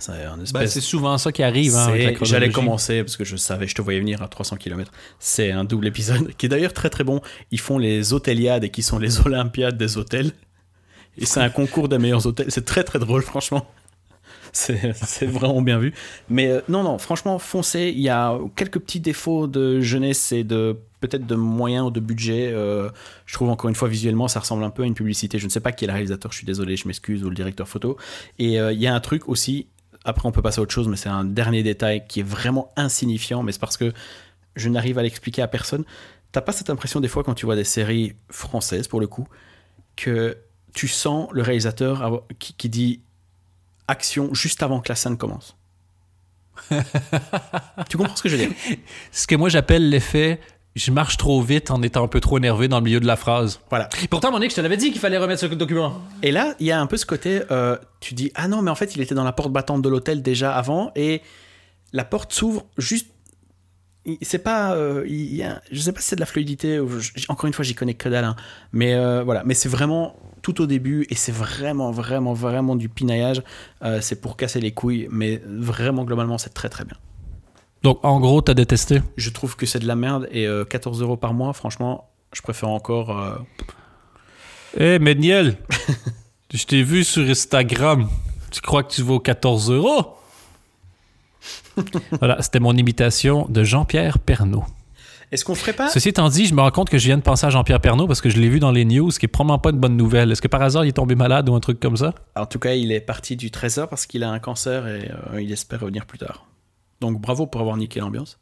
[0.00, 1.74] C'est Ben, souvent ça qui arrive.
[1.76, 1.88] hein,
[2.22, 4.90] J'allais commencer parce que je savais, je te voyais venir à 300 km.
[5.18, 7.20] C'est un double épisode qui est d'ailleurs très très bon.
[7.50, 10.32] Ils font les hôteliades et qui sont les olympiades des hôtels.
[11.18, 12.46] Et c'est un concours des meilleurs hôtels.
[12.50, 13.66] C'est très très drôle, franchement.
[14.52, 15.92] C'est c'est vraiment bien vu.
[16.28, 17.92] Mais euh, non, non, franchement, foncez.
[17.94, 22.00] Il y a quelques petits défauts de jeunesse et de peut-être de moyens ou de
[22.00, 22.50] budget.
[22.52, 22.88] Euh,
[23.26, 25.38] je trouve encore une fois visuellement, ça ressemble un peu à une publicité.
[25.38, 27.36] Je ne sais pas qui est le réalisateur, je suis désolé, je m'excuse, ou le
[27.36, 27.96] directeur photo.
[28.38, 29.68] Et euh, il y a un truc aussi,
[30.04, 32.72] après on peut passer à autre chose, mais c'est un dernier détail qui est vraiment
[32.76, 33.92] insignifiant, mais c'est parce que
[34.56, 35.84] je n'arrive à l'expliquer à personne.
[36.32, 39.26] T'as pas cette impression des fois quand tu vois des séries françaises, pour le coup,
[39.96, 40.38] que
[40.72, 43.00] tu sens le réalisateur qui, qui dit
[43.88, 45.56] action juste avant que la scène commence?
[47.88, 48.56] tu comprends ce que je veux dire?
[49.12, 50.40] Ce que moi j'appelle l'effet
[50.76, 53.16] je marche trop vite en étant un peu trop énervé dans le milieu de la
[53.16, 53.60] phrase.
[53.70, 53.88] Voilà.
[54.08, 56.00] Pourtant, Monique, je te l'avais dit qu'il fallait remettre ce document.
[56.22, 58.70] Et là, il y a un peu ce côté, euh, tu dis, ah non, mais
[58.70, 61.22] en fait, il était dans la porte battante de l'hôtel déjà avant, et
[61.92, 63.08] la porte s'ouvre juste.
[64.22, 66.80] C'est pas, euh, il y a- je sais pas si c'est de la fluidité.
[66.80, 68.36] ou je- encore une fois, j'y connais que dalle, hein.
[68.72, 69.42] mais euh, voilà.
[69.44, 73.42] Mais c'est vraiment tout au début, et c'est vraiment, vraiment, vraiment du pinaillage.
[73.84, 76.96] Euh, c'est pour casser les couilles, mais vraiment globalement, c'est très, très bien.
[77.82, 79.00] Donc, en gros, t'as détesté?
[79.16, 82.42] Je trouve que c'est de la merde, et euh, 14 euros par mois, franchement, je
[82.42, 83.18] préfère encore.
[83.18, 83.36] euh,
[84.78, 85.56] Hé, Méniel,
[86.54, 88.08] je t'ai vu sur Instagram.
[88.50, 90.14] Tu crois que tu vaux 14 euros?
[92.18, 94.64] voilà, c'était mon imitation de Jean-Pierre Pernaud.
[95.32, 95.88] Est-ce qu'on ferait pas?
[95.88, 98.08] Ceci étant dit, je me rends compte que je viens de penser à Jean-Pierre Pernaud
[98.08, 99.96] parce que je l'ai vu dans les news, ce qui est probablement pas une bonne
[99.96, 100.32] nouvelle.
[100.32, 102.14] Est-ce que par hasard il est tombé malade ou un truc comme ça?
[102.34, 105.40] En tout cas, il est parti du trésor parce qu'il a un cancer et euh,
[105.40, 106.46] il espère revenir plus tard.
[107.00, 108.38] Donc bravo pour avoir niqué l'ambiance.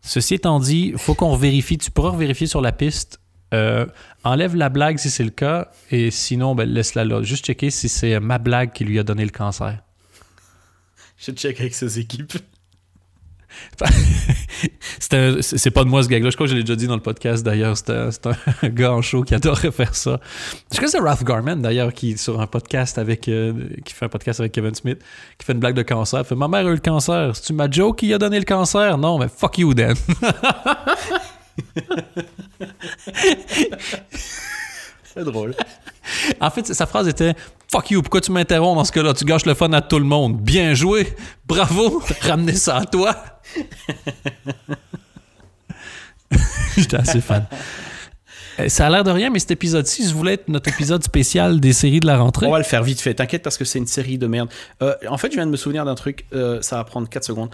[0.00, 1.78] Ceci étant dit, faut qu'on vérifie.
[1.78, 3.20] Tu pourras vérifier sur la piste.
[3.54, 3.86] Euh,
[4.24, 7.22] enlève la blague si c'est le cas, et sinon, ben, laisse-la là.
[7.22, 9.80] Juste checker si c'est ma blague qui lui a donné le cancer.
[11.16, 12.34] Je check avec ses équipes.
[15.40, 16.30] C'est pas de moi ce gag-là.
[16.30, 17.76] Je crois que je l'ai déjà dit dans le podcast d'ailleurs.
[17.76, 18.10] C'est un,
[18.62, 20.20] un gars en show qui adorait faire ça.
[20.70, 23.52] Je crois que c'est Ralph Garman d'ailleurs qui sur un podcast avec euh,
[23.84, 24.98] qui fait un podcast avec Kevin Smith
[25.38, 26.20] qui fait une blague de cancer.
[26.20, 27.34] Il fait ma mère a eu le cancer.
[27.34, 28.98] C'est tu ma Joe qui a donné le cancer?
[28.98, 29.94] Non, mais fuck you Dan.
[35.04, 35.54] C'est drôle.
[36.46, 37.34] En fait, sa phrase était
[37.70, 39.14] Fuck you, pourquoi tu m'interromps dans ce cas-là?
[39.14, 40.40] Tu gâches le fun à tout le monde.
[40.40, 41.14] Bien joué,
[41.46, 43.16] bravo, ramenez ça à toi.
[46.76, 47.46] J'étais assez fan.
[48.60, 51.60] Euh, Ça a l'air de rien, mais cet épisode-ci, je voulais être notre épisode spécial
[51.60, 52.46] des séries de la rentrée.
[52.46, 54.48] On va le faire vite fait, t'inquiète parce que c'est une série de merde.
[54.82, 57.24] Euh, en fait, je viens de me souvenir d'un truc, euh, ça va prendre 4
[57.24, 57.50] secondes.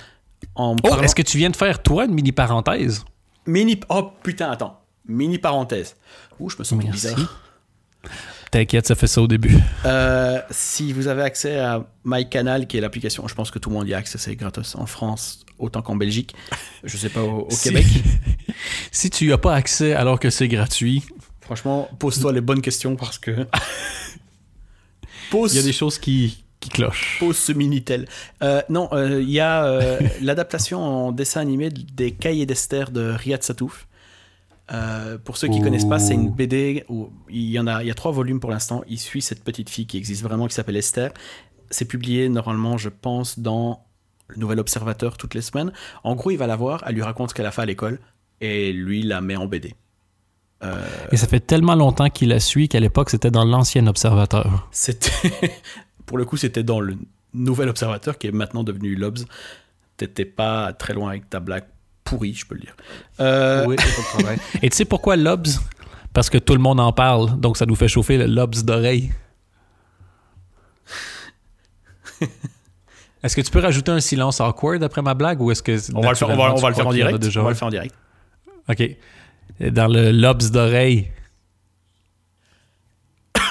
[0.55, 3.05] En Oh, parlant- est-ce que tu viens de faire, toi, une mini parenthèse?
[3.47, 3.78] Mini...
[3.88, 4.80] Oh putain, attends.
[5.07, 5.97] Mini parenthèse.
[6.38, 7.09] Ouh, je me sens Merci.
[7.09, 7.41] bizarre.
[8.51, 9.57] T'inquiète, ça fait ça au début.
[9.85, 13.77] Euh, si vous avez accès à MyCanal, qui est l'application, je pense que tout le
[13.77, 16.35] monde y a accès, c'est gratos en France autant qu'en Belgique.
[16.83, 17.87] Je sais pas au, au Si- Québec.
[18.91, 21.05] si tu n'y as pas accès alors que c'est gratuit,
[21.43, 23.47] Franchement, pose-toi les bonnes questions parce que.
[25.31, 27.17] pose, il y a des choses qui, qui clochent.
[27.21, 28.07] pose ce Minitel.
[28.43, 33.11] Euh, non, euh, il y a euh, l'adaptation en dessin animé des Cahiers d'Esther de
[33.11, 33.87] Riyad Satouf.
[34.73, 35.62] Euh, pour ceux qui Ouh.
[35.62, 38.41] connaissent pas, c'est une BD où il y en a, il y a trois volumes
[38.41, 38.83] pour l'instant.
[38.89, 41.12] Il suit cette petite fille qui existe vraiment, qui s'appelle Esther.
[41.71, 43.85] C'est publié normalement, je pense, dans
[44.29, 45.73] le Nouvel Observateur toutes les semaines.
[46.05, 47.99] En gros, il va la voir, elle lui raconte ce qu'elle a fait à l'école,
[48.41, 49.75] et lui la met en BD.
[51.11, 54.68] Et ça fait tellement longtemps qu'il la suit qu'à l'époque, c'était dans l'ancien observateur.
[54.71, 55.11] C'était,
[56.07, 56.99] pour le coup, c'était dans le
[57.33, 59.25] Nouvel Observateur qui est maintenant devenu l'Obs.
[59.97, 61.64] T'étais pas très loin avec ta blague
[62.11, 62.77] pourrie, je peux le dire.
[63.21, 63.77] Euh, Oui.
[64.63, 65.61] Et tu sais pourquoi l'obs?
[66.13, 69.13] Parce que tout le monde en parle, donc ça nous fait chauffer le l'obs d'oreille.
[73.23, 76.01] Est-ce que tu peux rajouter un silence awkward après ma blague ou est-ce que on
[76.01, 77.19] va le faire, on va, on va le faire en direct?
[77.19, 77.41] Déjà?
[77.41, 77.95] On va le faire en direct.
[78.69, 78.83] Ok.
[79.61, 81.11] Dans le l'obs d'oreille.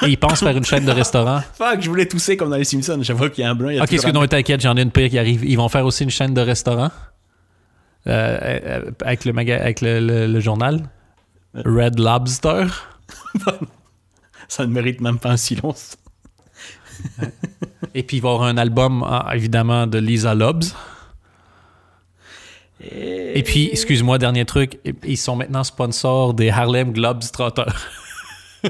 [0.02, 1.42] Et il pense faire une chaîne de restaurants.
[1.54, 3.00] Fuck, je voulais tousser comme dans les Simpsons.
[3.02, 3.70] J'avoue qu'il y a un blanc.
[3.70, 5.44] il y a Ok, excuse-moi, t'inquiète, j'en ai une pire qui arrive.
[5.46, 6.90] Ils vont faire aussi une chaîne de restaurants
[8.08, 10.84] euh, euh, avec, le, maga- avec le, le- le journal
[11.54, 12.66] Red Lobster.
[14.48, 15.98] Ça ne mérite même pas un silence.
[17.94, 20.74] Et puis il va y avoir un album, ah, évidemment, de Lisa Lobbs.
[22.82, 27.90] Et puis, excuse-moi, dernier truc, ils sont maintenant sponsors des Harlem Globetrotters.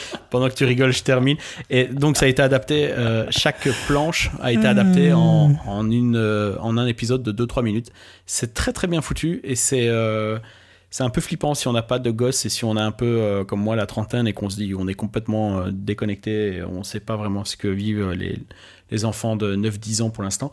[0.30, 1.36] Pendant que tu rigoles, je termine.
[1.70, 2.90] Et donc, ça a été adapté.
[2.90, 7.62] euh, chaque planche a été adaptée en, en, une, euh, en un épisode de 2-3
[7.62, 7.90] minutes.
[8.26, 10.38] C'est très très bien foutu et c'est euh,
[10.90, 12.92] c'est un peu flippant si on n'a pas de gosses et si on a un
[12.92, 16.84] peu comme moi la trentaine et qu'on se dit on est complètement déconnecté, on ne
[16.84, 18.38] sait pas vraiment ce que vivent les,
[18.92, 20.52] les enfants de 9-10 ans pour l'instant.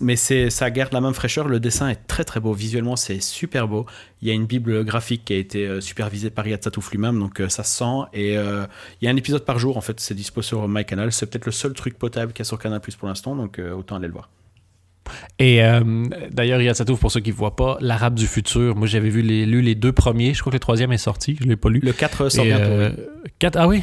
[0.00, 1.46] Mais c'est ça garde la même fraîcheur.
[1.46, 2.54] Le dessin est très très beau.
[2.54, 3.84] Visuellement, c'est super beau.
[4.22, 7.18] Il y a une bible graphique qui a été euh, supervisée par Yad Satouf lui-même,
[7.18, 8.08] donc euh, ça se sent.
[8.14, 8.64] Et euh,
[9.00, 10.00] il y a un épisode par jour en fait.
[10.00, 11.12] C'est dispo sur MyCanal.
[11.12, 13.58] C'est peut-être le seul truc potable qu'il y a sur Canal Plus pour l'instant, donc
[13.58, 14.30] euh, autant aller le voir.
[15.38, 18.86] Et euh, d'ailleurs, Yad Satouf, pour ceux qui ne voient pas, L'Arabe du futur, moi
[18.86, 21.44] j'avais vu les, lu les deux premiers, je crois que le troisième est sorti, je
[21.44, 21.80] ne l'ai pas lu.
[21.82, 22.70] Le 4 sort bientôt.
[22.70, 23.30] oui.
[23.38, 23.82] quatre- ah oui?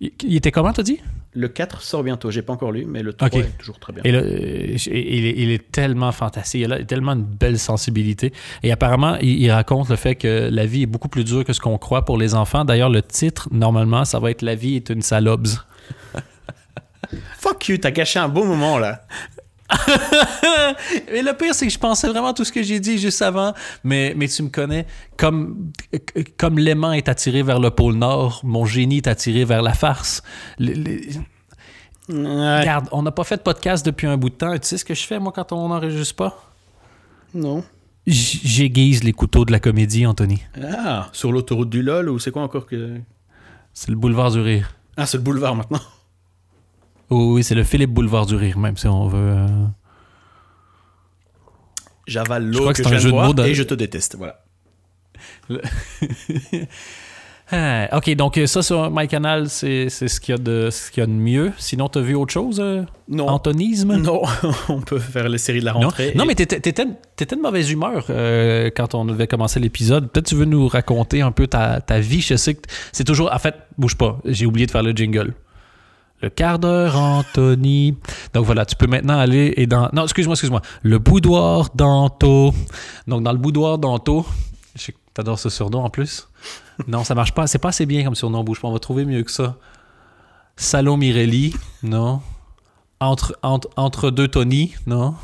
[0.00, 1.00] Il, il était comment, t'as dit?
[1.34, 2.30] Le 4 sort bientôt.
[2.30, 3.34] J'ai pas encore lu, mais le 3 Ok.
[3.36, 4.02] est toujours très bien.
[4.04, 8.32] Et il, est, il est tellement fantastique, il a tellement une belle sensibilité.
[8.62, 11.52] Et apparemment, il, il raconte le fait que la vie est beaucoup plus dure que
[11.52, 12.64] ce qu'on croit pour les enfants.
[12.64, 15.48] D'ailleurs, le titre, normalement, ça va être La vie est une salobs.
[17.38, 19.02] Fuck you, t'as gâché un beau moment là.
[21.12, 23.22] Mais le pire, c'est que je pensais vraiment à tout ce que j'ai dit juste
[23.22, 23.54] avant.
[23.84, 24.86] Mais, mais tu me connais.
[25.16, 25.72] Comme,
[26.36, 30.22] comme l'aimant est attiré vers le pôle Nord, mon génie est attiré vers la farce.
[30.58, 30.98] Ouais.
[32.08, 34.52] Regarde, on n'a pas fait de podcast depuis un bout de temps.
[34.52, 36.52] Tu sais ce que je fais, moi, quand on n'enregistre pas?
[37.34, 37.64] Non.
[38.06, 40.40] J'aiguise les couteaux de la comédie, Anthony.
[40.62, 43.00] Ah, sur l'autoroute du LOL ou c'est quoi encore que.
[43.74, 44.76] C'est le boulevard du rire.
[44.96, 45.80] Ah, c'est le boulevard maintenant.
[47.10, 49.18] Oh, oui, c'est le Philippe Boulevard du rire, même si on veut.
[49.18, 49.46] euh.
[52.06, 54.16] J'avale l'eau que, que je c'est un viens de jeu de et je te déteste.
[54.16, 54.42] Voilà.
[57.52, 60.90] Ah, ok, donc euh, ça sur MyCanal, c'est c'est ce qu'il y, a de- ce
[60.98, 61.52] y a de mieux.
[61.58, 62.58] Sinon, t'as vu autre chose?
[62.58, 63.28] euh, Non.
[63.28, 63.96] Antonisme?
[64.02, 64.22] Non,
[64.68, 66.12] on peut faire les séries de la rentrée.
[66.16, 70.10] non et- mais t'étais, de mauvaise humeur euh, quand on devait commencer l'épisode.
[70.10, 72.20] Peut-être tu veux nous raconter un peu ta, ta vie.
[72.20, 73.32] Je sais que c'est toujours...
[73.32, 74.18] En fait, bouge pas.
[74.24, 75.32] J'ai oublié de faire le jingle.
[76.22, 77.96] Le quart d'heure, Anthony.
[78.32, 79.90] Donc voilà, tu peux maintenant aller et dans...
[79.92, 80.62] Non, excuse-moi, excuse-moi.
[80.82, 82.54] Le boudoir d'Anto.
[83.06, 84.26] Donc dans le boudoir d'Anto...
[84.74, 86.28] Je t'adores ce surnom en plus.
[86.86, 87.46] Non, ça marche pas.
[87.46, 88.44] C'est pas assez bien comme surnom.
[88.44, 88.68] Bouge pas.
[88.68, 89.56] On va trouver mieux que ça.
[90.56, 91.54] Salon Mirelli.
[91.82, 92.20] Non.
[93.00, 94.74] Entre, entre, entre deux Tony.
[94.86, 95.14] Non.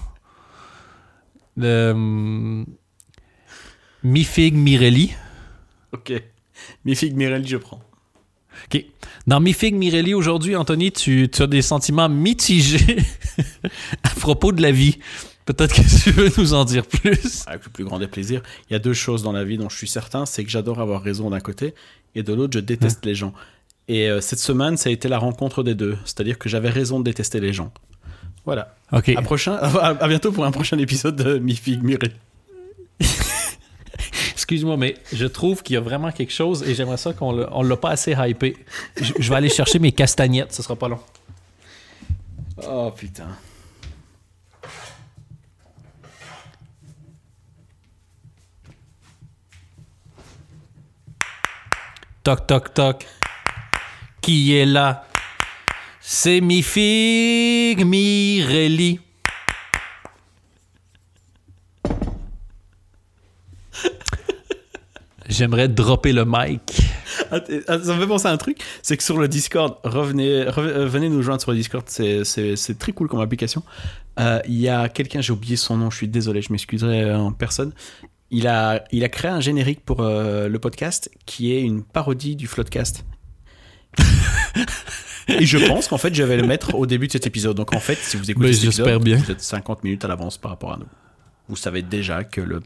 [4.04, 5.14] Mi-Fig Mirelli.
[5.92, 6.12] Ok.
[6.84, 7.80] Mi figue Mirelli, je prends.
[8.72, 8.84] OK.
[9.26, 12.96] Dans Mi-Fig Mirelli, aujourd'hui, Anthony, tu, tu as des sentiments mitigés
[14.02, 14.98] à propos de la vie.
[15.44, 17.44] Peut-être que tu veux nous en dire plus.
[17.46, 18.42] Avec le plus grand des plaisirs.
[18.70, 20.80] Il y a deux choses dans la vie dont je suis certain c'est que j'adore
[20.80, 21.74] avoir raison d'un côté
[22.14, 23.32] et de l'autre, je déteste les gens.
[23.88, 25.98] Et euh, cette semaine, ça a été la rencontre des deux.
[26.04, 27.72] C'est-à-dire que j'avais raison de détester les gens.
[28.44, 28.76] Voilà.
[28.92, 29.08] OK.
[29.10, 32.14] À, prochain, à, à bientôt pour un prochain épisode de Mi figue Mirelli.
[34.42, 37.62] Excuse-moi, mais je trouve qu'il y a vraiment quelque chose et j'aimerais ça qu'on on
[37.62, 38.56] l'a pas assez hypé.
[39.00, 40.98] Je, je vais aller chercher mes castagnettes, ce sera pas long.
[42.66, 43.28] Oh putain.
[52.24, 53.06] Toc, toc, toc.
[54.20, 55.06] Qui est là?
[56.00, 58.98] C'est mi-fig Mirelli.
[65.32, 66.60] J'aimerais dropper le mic.
[67.30, 70.44] Ah, ah, Ça me fait penser à un truc, c'est que sur le Discord, revenez,
[70.44, 73.62] rev- euh, venez nous joindre sur le Discord, c'est- très cool comme application.
[74.20, 77.18] Euh, Il y a quelqu'un, j'ai oublié son nom, je suis désolé, je m'excuserai euh,
[77.18, 77.72] en personne.
[78.30, 82.36] Il a, il a créé un générique pour euh, le podcast qui est une parodie
[82.36, 83.04] du Floodcast.
[85.28, 87.56] Et je pense qu'en fait, je vais le mettre au début de cet épisode.
[87.56, 89.16] Donc en fait, si vous écoutez Mais cet épisode, bien.
[89.18, 90.86] vous êtes 50 minutes à l'avance par rapport à nous.
[91.48, 92.60] Vous savez déjà que le,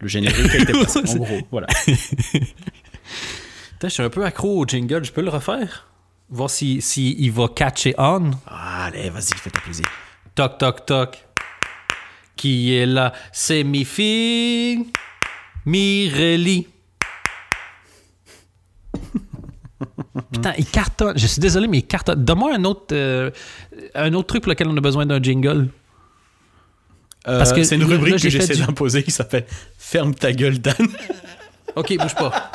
[0.00, 1.00] le générique passé.
[1.08, 1.66] En gros, voilà.
[1.86, 5.88] Putain, je suis un peu accro au jingle, je peux le refaire?
[6.28, 8.32] Voir si, si il va catcher on.
[8.46, 9.86] Allez, vas-y, fais-toi plaisir.
[10.34, 11.24] Toc, toc, toc.
[12.34, 13.12] Qui est là?
[13.32, 14.86] C'est mi-fig
[15.64, 16.66] Mirelli.
[20.32, 21.18] Putain, il cartonne.
[21.18, 22.24] Je suis désolé, mais il cartonne.
[22.24, 23.30] Donne-moi un autre, euh,
[23.94, 25.68] un autre truc pour lequel on a besoin d'un jingle.
[27.28, 29.46] Euh, Parce que c'est une rubrique là, que j'essaie du- d'imposer qui s'appelle
[29.78, 30.74] Ferme ta gueule, Dan.
[31.74, 32.50] Ok, bouge pas.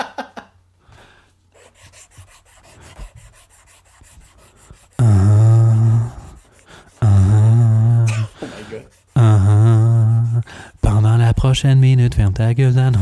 [10.82, 12.96] Pendant la prochaine minute, ferme ta gueule, Dan.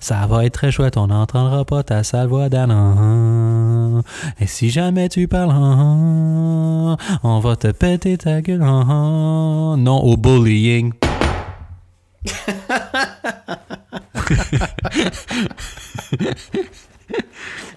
[0.00, 2.70] Ça va être très chouette, on n'entendra pas ta sale voix, Dan.
[4.40, 8.60] Et si jamais tu parles, uh-huh, on va te péter ta gueule.
[8.60, 9.76] uh-huh.
[9.76, 10.92] Non au bullying.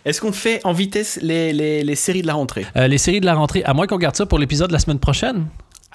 [0.05, 2.65] Est-ce qu'on fait en vitesse les, les, les séries de la rentrée?
[2.78, 4.80] Euh, les séries de la rentrée, à moins qu'on garde ça pour l'épisode de la
[4.80, 5.47] semaine prochaine.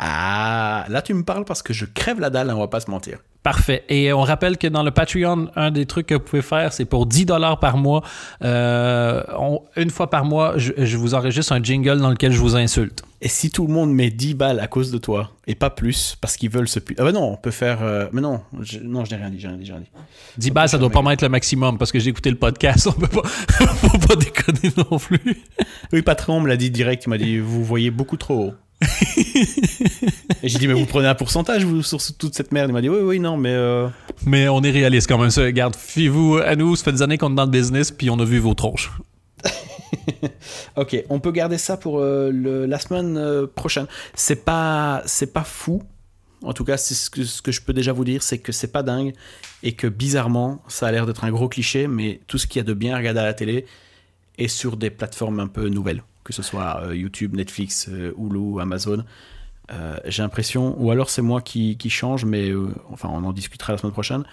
[0.03, 2.81] Ah, là tu me parles parce que je crève la dalle, hein, on va pas
[2.81, 3.19] se mentir.
[3.43, 3.85] Parfait.
[3.91, 6.85] Et on rappelle que dans le Patreon, un des trucs que vous pouvez faire, c'est
[6.87, 8.03] pour 10 dollars par mois.
[8.43, 12.39] euh, on- une fois par mois, je, je vous enregistre un jingle dans lequel je
[12.39, 13.03] vous insulte.
[13.23, 16.17] Et si tout le monde met 10 balles à cause de toi, et pas plus,
[16.21, 16.81] parce qu'ils veulent se...
[16.81, 17.83] pu- Ah bah non, on peut faire...
[17.83, 18.79] euh, Mais non, je...
[18.79, 19.91] non, je n'ai rien dit, j'ai rien dit, j'ai rien dit.
[20.39, 22.87] 10 balles, ça doit pas être le maximum parce que j'ai écouté le podcast.
[22.89, 25.21] On peut pas, faut pas déconner non plus.
[25.93, 28.55] Oui, Patron me l'a dit direct, il m'a dit, vous voyez beaucoup trop haut.
[30.43, 32.81] Et j'ai dit, mais vous prenez un pourcentage vous, sur toute cette merde Il m'a
[32.81, 33.53] dit, oui, oui, non, mais...
[33.53, 33.89] euh,
[34.27, 35.31] Mais on est réaliste quand même.
[35.31, 36.77] Ça, regarde, fiez-vous à nous.
[36.77, 38.91] Ça fait des années qu'on est dans le business puis on a vu vos tronches.
[40.77, 43.87] Ok, on peut garder ça pour euh, le- la semaine euh, prochaine.
[44.15, 45.83] C'est pas, c'est pas fou.
[46.43, 48.71] En tout cas, ce que, ce que je peux déjà vous dire, c'est que c'est
[48.71, 49.13] pas dingue
[49.63, 52.63] et que bizarrement, ça a l'air d'être un gros cliché, mais tout ce qu'il y
[52.63, 53.67] a de bien à regarder à la télé
[54.39, 58.61] est sur des plateformes un peu nouvelles, que ce soit euh, YouTube, Netflix, euh, Hulu,
[58.61, 59.05] Amazon.
[59.73, 62.51] Euh, j'ai l'impression, ou alors c'est moi qui, change, mais
[62.91, 64.25] enfin on en discutera la semaine prochaine.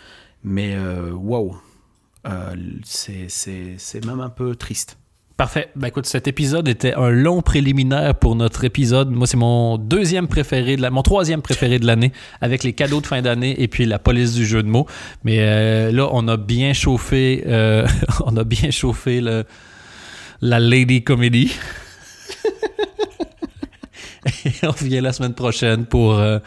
[0.43, 0.77] Mais
[1.11, 1.57] waouh,
[2.25, 4.97] Euh, c'est même un peu triste.
[5.37, 5.69] Parfait.
[5.75, 9.11] Ben écoute, cet épisode était un long préliminaire pour notre épisode.
[9.11, 12.11] Moi, c'est mon deuxième préféré, mon troisième préféré de l'année,
[12.41, 14.87] avec les cadeaux de fin d'année et puis la police du jeu de mots.
[15.23, 17.43] Mais là, on a bien chauffé,
[18.25, 19.45] on a bien chauffé le,
[20.41, 21.51] la Lady Comedy.
[24.45, 26.39] et on revient la semaine prochaine pour, euh,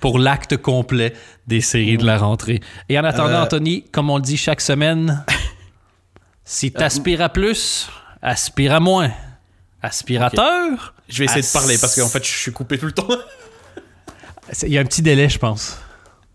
[0.00, 1.12] pour l'acte complet
[1.46, 2.60] des séries de la rentrée.
[2.88, 5.24] Et en attendant, Euh, Anthony, comme on le dit chaque semaine,
[6.44, 7.88] si t'aspires à plus,
[8.22, 9.10] aspire à moins.
[9.82, 10.94] Aspirateur?
[11.08, 13.08] Je vais essayer de parler parce qu'en fait je suis coupé tout le temps.
[14.62, 15.78] Il y a un petit délai, je pense.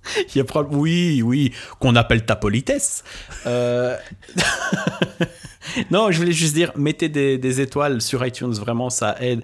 [0.33, 3.03] Il y a Oui, oui, qu'on appelle ta politesse.
[3.45, 3.97] Euh,
[5.91, 9.41] non, je voulais juste dire, mettez des, des étoiles sur iTunes, vraiment, ça aide.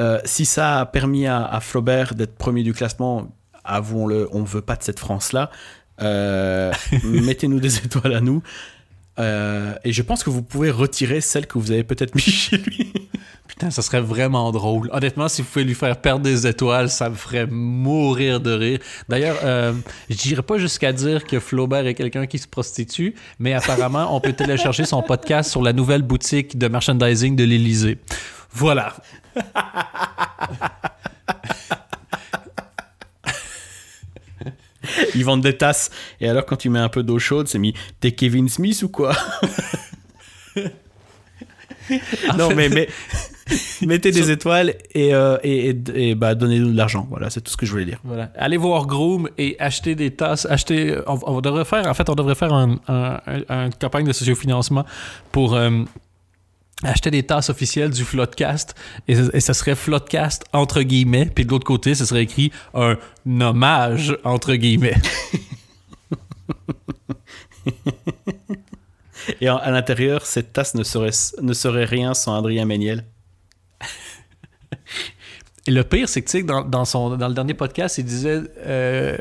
[0.00, 3.32] Euh, si ça a permis à, à Flaubert d'être premier du classement,
[3.64, 5.50] avouons-le, on ne veut pas de cette France-là.
[6.02, 6.72] Euh,
[7.04, 8.42] Mettez-nous des étoiles à nous.
[9.18, 12.58] Euh, et je pense que vous pouvez retirer celles que vous avez peut-être mis chez
[12.58, 12.92] lui.
[13.54, 14.90] Putain, ça serait vraiment drôle.
[14.92, 18.80] Honnêtement, si vous pouvez lui faire perdre des étoiles, ça me ferait mourir de rire.
[19.08, 19.72] D'ailleurs, euh,
[20.10, 24.20] je dirais pas jusqu'à dire que Flaubert est quelqu'un qui se prostitue, mais apparemment, on
[24.20, 27.98] peut télécharger son podcast sur la nouvelle boutique de merchandising de l'Élysée.
[28.50, 28.96] Voilà.
[35.14, 35.92] Ils vendent des tasses.
[36.20, 38.88] Et alors, quand tu mets un peu d'eau chaude, c'est mis T'es Kevin Smith ou
[38.88, 39.16] quoi?
[42.38, 42.88] Non, mais, mais
[43.86, 47.06] mettez des étoiles et, euh, et, et- et, bah, donnez-nous de l'argent.
[47.10, 48.00] Voilà, c'est tout ce que je voulais dire.
[48.04, 48.30] Voilà.
[48.36, 50.46] Allez voir Groom et achetez des tasses.
[50.46, 54.06] Acheter, on, on devrait faire, en fait, on devrait faire un, un- un- une campagne
[54.06, 54.86] de sociofinancement
[55.30, 55.82] pour euh,
[56.82, 58.74] acheter des tasses officielles du Floodcast.
[59.08, 61.26] Et, et ça serait Floodcast entre guillemets.
[61.34, 62.96] Puis de l'autre côté, ce serait écrit un
[63.40, 64.96] hommage entre guillemets.
[69.40, 73.04] Et à l'intérieur, cette tasse ne serait, ne serait rien sans Adrien Méniel.
[75.66, 78.04] Et le pire, c'est que, tu sais, dans, dans, son, dans le dernier podcast, il
[78.04, 79.16] disait euh,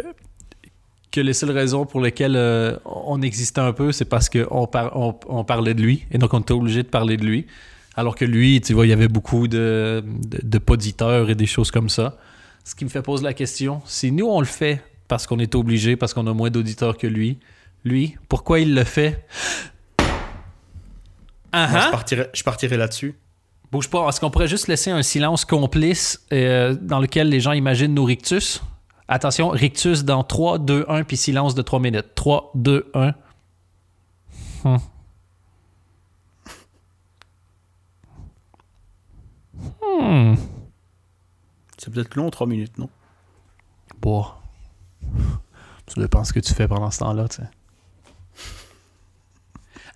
[1.12, 4.98] que les seules raisons pour lesquelles euh, on existait un peu, c'est parce qu'on par-
[4.98, 6.06] on, on parlait de lui.
[6.12, 7.48] Et donc, on était obligé de parler de lui.
[7.96, 11.46] Alors que lui, tu vois, il y avait beaucoup de, de, de poditeurs et des
[11.46, 12.18] choses comme ça.
[12.66, 15.54] Ce qui me fait poser la question, si nous, on le fait parce qu'on est
[15.56, 17.38] obligé, parce qu'on a moins d'auditeurs que lui,
[17.86, 19.26] lui, pourquoi il le fait?
[21.52, 23.14] Ah Moi, je partirais, je partirais là-dessus.
[23.74, 24.08] Bouge pas.
[24.08, 28.04] Est-ce qu'on pourrait juste laisser un silence complice euh, dans lequel les gens imaginent nos
[28.04, 28.62] rictus?
[29.08, 32.14] Attention, rictus dans 3, 2, 1, puis silence de 3 minutes.
[32.14, 33.14] 3, 2, 1.
[34.64, 34.78] Hmm.
[39.82, 40.36] Hmm.
[41.80, 42.92] C'est peut-être long, 3 minutes, non?
[44.00, 44.24] Bon.
[45.88, 47.50] Ça dépend ce que tu fais pendant ce temps-là, tu sais.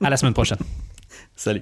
[0.04, 0.58] À la semaine prochaine.
[1.36, 1.62] Salut.